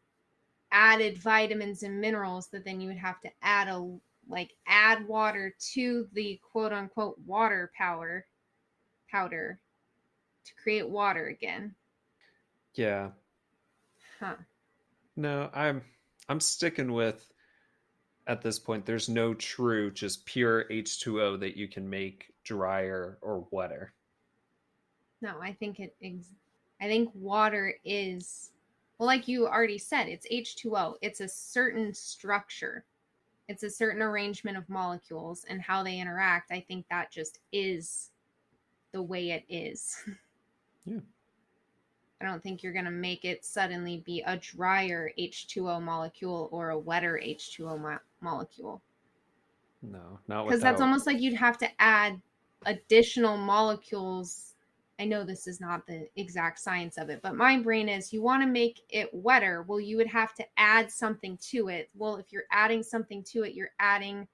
added 0.72 1.18
vitamins 1.18 1.84
and 1.84 2.00
minerals 2.00 2.48
that 2.48 2.66
then 2.66 2.82
you 2.82 2.88
would 2.88 2.98
have 2.98 3.20
to 3.22 3.30
add 3.42 3.68
a 3.68 3.98
like 4.30 4.52
add 4.68 5.08
water 5.08 5.54
to 5.74 6.08
the 6.14 6.40
quote 6.52 6.72
unquote 6.72 7.18
water 7.26 7.72
power 7.78 8.26
powder 9.10 9.60
to 10.46 10.52
create 10.62 10.88
water 10.88 11.28
again. 11.28 11.76
Yeah. 12.74 13.10
Huh. 14.20 14.36
No, 15.16 15.50
I'm 15.54 15.84
I'm 16.30 16.40
sticking 16.40 16.94
with 16.94 17.28
at 18.28 18.42
this 18.42 18.60
point 18.60 18.86
there's 18.86 19.10
no 19.10 19.34
true 19.34 19.92
just 19.92 20.26
pure 20.26 20.66
H2O 20.70 21.40
that 21.42 21.58
you 21.58 21.68
can 21.68 21.90
make 21.90 22.34
drier 22.44 23.18
or 23.22 23.48
wetter. 23.52 23.94
No, 25.22 25.40
I 25.42 25.54
think 25.54 25.80
it 25.80 25.96
ex- 26.02 26.32
I 26.80 26.86
think 26.86 27.12
water 27.14 27.76
is 27.84 28.52
well 29.02 29.08
like 29.08 29.28
you 29.28 29.48
already 29.48 29.80
said, 29.80 30.08
it's 30.08 30.28
H2O. 30.32 30.94
It's 31.02 31.22
a 31.22 31.28
certain 31.28 31.92
structure. 31.92 32.86
It's 33.48 33.64
a 33.64 33.70
certain 33.70 34.04
arrangement 34.04 34.58
of 34.58 34.70
molecules 34.70 35.44
and 35.50 35.60
how 35.60 35.82
they 35.82 35.98
interact. 35.98 36.52
I 36.52 36.60
think 36.60 36.86
that 36.92 37.12
just 37.12 37.40
is 37.52 38.12
the 38.92 39.02
way 39.02 39.32
it 39.32 39.44
is. 39.50 39.98
Yeah. 40.84 40.98
I 42.20 42.26
don't 42.26 42.42
think 42.42 42.64
you're 42.64 42.74
going 42.74 42.86
to 42.86 42.92
make 42.92 43.24
it 43.24 43.46
suddenly 43.46 44.02
be 44.04 44.24
a 44.26 44.36
drier 44.38 45.12
H2O 45.20 45.80
molecule 45.80 46.50
or 46.52 46.72
a 46.72 46.80
wetter 46.80 47.22
H2O 47.24 47.80
mo- 47.80 48.00
molecule. 48.20 48.82
No, 49.84 50.18
not 50.28 50.46
Because 50.46 50.62
that's 50.62 50.82
almost 50.82 51.06
like 51.06 51.22
you'd 51.22 51.36
have 51.36 51.60
to 51.60 51.70
add 51.80 52.20
additional 52.66 53.38
molecules. 53.38 54.51
I 55.02 55.06
know 55.06 55.24
this 55.24 55.48
is 55.48 55.60
not 55.60 55.88
the 55.88 56.08
exact 56.16 56.60
science 56.60 57.00
of 57.00 57.10
it, 57.10 57.24
but 57.24 57.36
my 57.36 57.58
brain 57.58 57.90
is 57.90 58.14
you 58.14 58.22
want 58.22 58.44
to 58.44 58.48
make 58.48 58.82
it 58.88 59.10
wetter. 59.12 59.64
Well, 59.64 59.80
you 59.80 59.98
would 59.98 60.06
have 60.06 60.36
to 60.36 60.46
add 60.58 60.92
something 60.92 61.40
to 61.50 61.70
it. 61.70 61.90
Well, 61.96 62.18
if 62.18 62.32
you're 62.32 62.44
adding 62.52 62.84
something 62.84 63.24
to 63.32 63.42
it, 63.42 63.56
you're 63.56 63.72
adding 63.80 64.28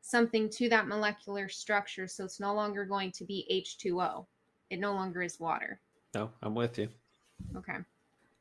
something 0.00 0.48
to 0.50 0.68
that 0.68 0.86
molecular 0.86 1.48
structure. 1.48 2.06
So 2.06 2.22
it's 2.22 2.38
no 2.38 2.54
longer 2.54 2.84
going 2.84 3.10
to 3.10 3.24
be 3.24 3.44
H2O. 3.50 4.24
It 4.70 4.78
no 4.78 4.92
longer 4.92 5.20
is 5.20 5.40
water. 5.40 5.80
No, 6.14 6.30
I'm 6.44 6.54
with 6.54 6.78
you. 6.78 6.88
Okay. 7.56 7.78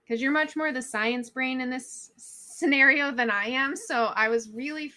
Because 0.04 0.22
you're 0.22 0.32
much 0.32 0.56
more 0.56 0.72
the 0.72 0.80
science 0.80 1.32
brain 1.32 1.60
in 1.60 1.72
this 1.72 2.12
scenario 2.18 3.12
than 3.12 3.32
I 3.32 3.46
am. 3.46 3.76
So 3.76 4.12
I 4.16 4.30
was 4.30 4.52
really 4.52 4.94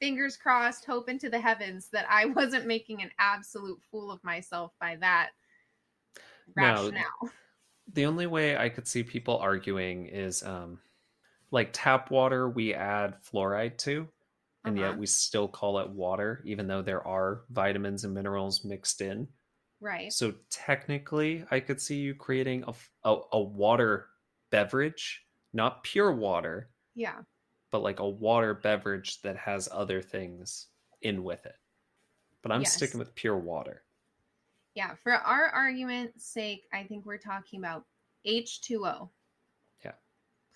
fingers 0.00 0.38
crossed, 0.38 0.86
hoping 0.86 1.18
to 1.18 1.28
the 1.28 1.38
heavens 1.38 1.90
that 1.92 2.06
I 2.08 2.24
wasn't 2.34 2.66
making 2.66 3.02
an 3.02 3.10
absolute 3.18 3.78
fool 3.90 4.10
of 4.10 4.24
myself 4.24 4.72
by 4.80 4.96
that 4.96 5.32
No. 6.56 6.92
rationale. 6.92 7.32
The 7.88 8.06
only 8.06 8.26
way 8.26 8.56
I 8.56 8.68
could 8.70 8.88
see 8.88 9.02
people 9.04 9.38
arguing 9.38 10.06
is 10.06 10.42
um 10.42 10.82
like 11.52 11.70
tap 11.72 12.10
water 12.10 12.48
we 12.50 12.74
add 12.74 13.22
fluoride 13.22 13.78
to 13.78 14.08
and 14.64 14.78
Uh-huh. 14.78 14.78
yet 14.78 14.98
we 14.98 15.06
still 15.06 15.48
call 15.48 15.78
it 15.80 15.90
water 15.90 16.42
even 16.46 16.66
though 16.68 16.82
there 16.82 17.06
are 17.06 17.44
vitamins 17.50 18.04
and 18.04 18.14
minerals 18.14 18.64
mixed 18.64 19.00
in. 19.02 19.28
Right. 19.80 20.14
So 20.14 20.34
technically, 20.50 21.44
I 21.50 21.60
could 21.60 21.80
see 21.80 21.98
you 22.00 22.14
creating 22.14 22.64
a 22.66 22.74
a 23.32 23.40
water 23.42 24.10
beverage, 24.50 25.26
not 25.52 25.84
pure 25.84 26.12
water, 26.14 26.72
Yeah. 26.94 27.22
but 27.70 27.82
like 27.82 27.98
a 28.00 28.08
water 28.08 28.54
beverage 28.54 29.20
that 29.22 29.36
has 29.36 29.68
other 29.72 30.00
things 30.02 30.68
in 31.00 31.24
with 31.24 31.46
it. 31.46 31.56
But 32.42 32.52
I'm 32.52 32.64
Yes. 32.64 32.72
sticking 32.72 32.98
with 33.00 33.14
pure 33.16 33.38
water. 33.38 33.84
Yeah. 34.74 34.94
For 35.02 35.12
our 35.12 35.46
argument's 35.46 36.26
sake, 36.26 36.64
I 36.72 36.84
think 36.84 37.04
we're 37.04 37.18
talking 37.18 37.58
about 37.58 37.84
H2O. 38.26 39.08
Yeah. 39.84 39.92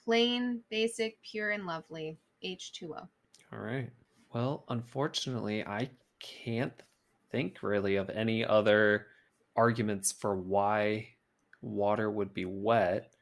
Plain, 0.04 0.60
basic, 0.70 1.18
pure, 1.22 1.50
and 1.50 1.66
lovely 1.66 2.18
H2O. 2.44 3.08
All 3.52 3.58
right. 3.58 3.90
Well, 4.32 4.64
unfortunately, 4.68 5.64
I 5.64 5.90
can't 6.20 6.82
think 7.30 7.62
really 7.62 7.96
of 7.96 8.10
any 8.10 8.44
other 8.44 9.06
arguments 9.54 10.12
for 10.12 10.36
why 10.36 11.08
water 11.62 12.10
would 12.10 12.32
be 12.34 12.44
wet. 12.44 13.12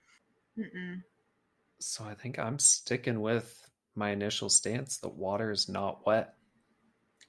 Mm-mm. 0.58 1.02
So 1.80 2.04
I 2.04 2.14
think 2.14 2.38
I'm 2.38 2.58
sticking 2.58 3.20
with 3.20 3.60
my 3.94 4.10
initial 4.10 4.48
stance 4.48 4.98
that 4.98 5.14
water 5.14 5.50
is 5.50 5.68
not 5.68 6.06
wet. 6.06 6.34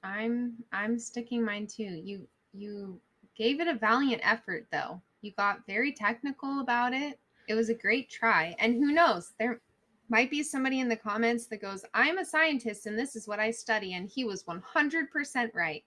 I'm 0.04 0.54
I'm 0.71 0.99
sticking 0.99 1.43
mine 1.43 1.67
too. 1.67 2.01
You 2.04 2.28
you 2.54 3.01
gave 3.36 3.60
it 3.60 3.67
a 3.67 3.74
valiant 3.76 4.21
effort 4.24 4.67
though. 4.71 5.02
You 5.21 5.32
got 5.38 5.65
very 5.65 5.91
technical 5.91 6.60
about 6.60 6.93
it. 6.93 7.19
It 7.48 7.56
was 7.56 7.69
a 7.69 7.74
great 7.74 8.10
try. 8.10 8.56
And 8.60 8.76
who 8.76 8.91
knows, 8.91 9.34
there 9.39 9.62
might 10.10 10.30
be 10.30 10.43
somebody 10.43 10.80
in 10.80 10.89
the 10.89 10.95
comments 10.95 11.48
that 11.48 11.62
goes, 11.62 11.86
"I'm 11.93 12.17
a 12.17 12.26
scientist 12.26 12.86
and 12.86 12.98
this 12.98 13.15
is 13.15 13.28
what 13.28 13.39
I 13.39 13.52
study," 13.52 13.93
and 13.93 14.08
he 14.08 14.24
was 14.24 14.43
100% 14.43 15.54
right. 15.54 15.84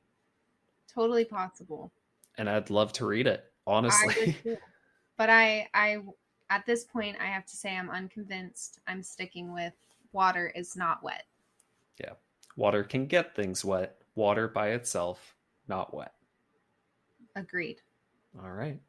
Totally 0.93 1.25
possible. 1.25 1.93
And 2.37 2.49
I'd 2.49 2.71
love 2.71 2.93
to 2.95 3.07
read 3.07 3.27
it, 3.27 3.45
honestly. 3.67 4.37
I 4.45 4.59
but 5.17 5.31
I 5.31 5.69
I 5.75 5.99
at 6.51 6.67
this 6.67 6.85
point 6.85 7.17
I 7.21 7.27
have 7.27 7.47
to 7.47 7.57
say 7.57 7.77
I'm 7.77 7.91
unconvinced. 7.91 8.81
I'm 8.87 9.03
sticking 9.03 9.53
with 9.53 9.75
water 10.13 10.53
is 10.55 10.77
not 10.77 11.03
wet. 11.03 11.25
Yeah. 12.01 12.13
Water 12.57 12.83
can 12.83 13.07
get 13.07 13.35
things 13.35 13.65
wet. 13.65 14.03
Water 14.15 14.49
by 14.49 14.71
itself, 14.71 15.37
not 15.69 15.95
wet. 15.95 16.13
Agreed. 17.39 17.81
All 18.43 18.51
right. 18.51 18.81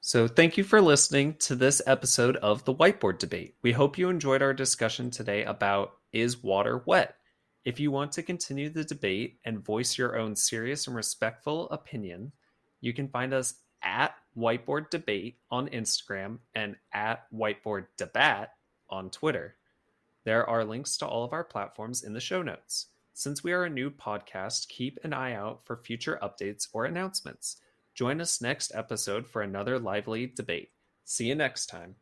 So, 0.00 0.28
thank 0.28 0.56
you 0.56 0.64
for 0.64 0.80
listening 0.80 1.34
to 1.40 1.54
this 1.54 1.82
episode 1.86 2.36
of 2.36 2.64
the 2.64 2.74
Whiteboard 2.74 3.18
Debate. 3.18 3.56
We 3.60 3.72
hope 3.72 3.98
you 3.98 4.08
enjoyed 4.08 4.40
our 4.40 4.54
discussion 4.54 5.10
today 5.10 5.44
about 5.44 5.92
is 6.12 6.42
water 6.42 6.82
wet? 6.86 7.16
If 7.64 7.78
you 7.78 7.90
want 7.90 8.12
to 8.12 8.22
continue 8.22 8.70
the 8.70 8.84
debate 8.84 9.38
and 9.44 9.64
voice 9.64 9.98
your 9.98 10.16
own 10.16 10.34
serious 10.36 10.86
and 10.86 10.96
respectful 10.96 11.68
opinion, 11.70 12.32
you 12.80 12.94
can 12.94 13.08
find 13.08 13.34
us 13.34 13.54
at 13.82 14.14
Whiteboard 14.36 14.90
Debate 14.90 15.38
on 15.50 15.68
Instagram 15.68 16.38
and 16.54 16.76
at 16.94 17.26
Whiteboard 17.32 17.86
Debat 17.96 18.52
on 18.88 19.10
Twitter. 19.10 19.56
There 20.24 20.48
are 20.48 20.64
links 20.64 20.96
to 20.98 21.06
all 21.06 21.24
of 21.24 21.32
our 21.32 21.44
platforms 21.44 22.04
in 22.04 22.12
the 22.12 22.20
show 22.20 22.42
notes. 22.42 22.86
Since 23.20 23.44
we 23.44 23.52
are 23.52 23.64
a 23.64 23.68
new 23.68 23.90
podcast, 23.90 24.68
keep 24.68 24.98
an 25.04 25.12
eye 25.12 25.34
out 25.34 25.62
for 25.66 25.76
future 25.76 26.18
updates 26.22 26.68
or 26.72 26.86
announcements. 26.86 27.58
Join 27.94 28.18
us 28.18 28.40
next 28.40 28.72
episode 28.74 29.26
for 29.26 29.42
another 29.42 29.78
lively 29.78 30.32
debate. 30.34 30.70
See 31.04 31.26
you 31.26 31.34
next 31.34 31.66
time. 31.66 31.96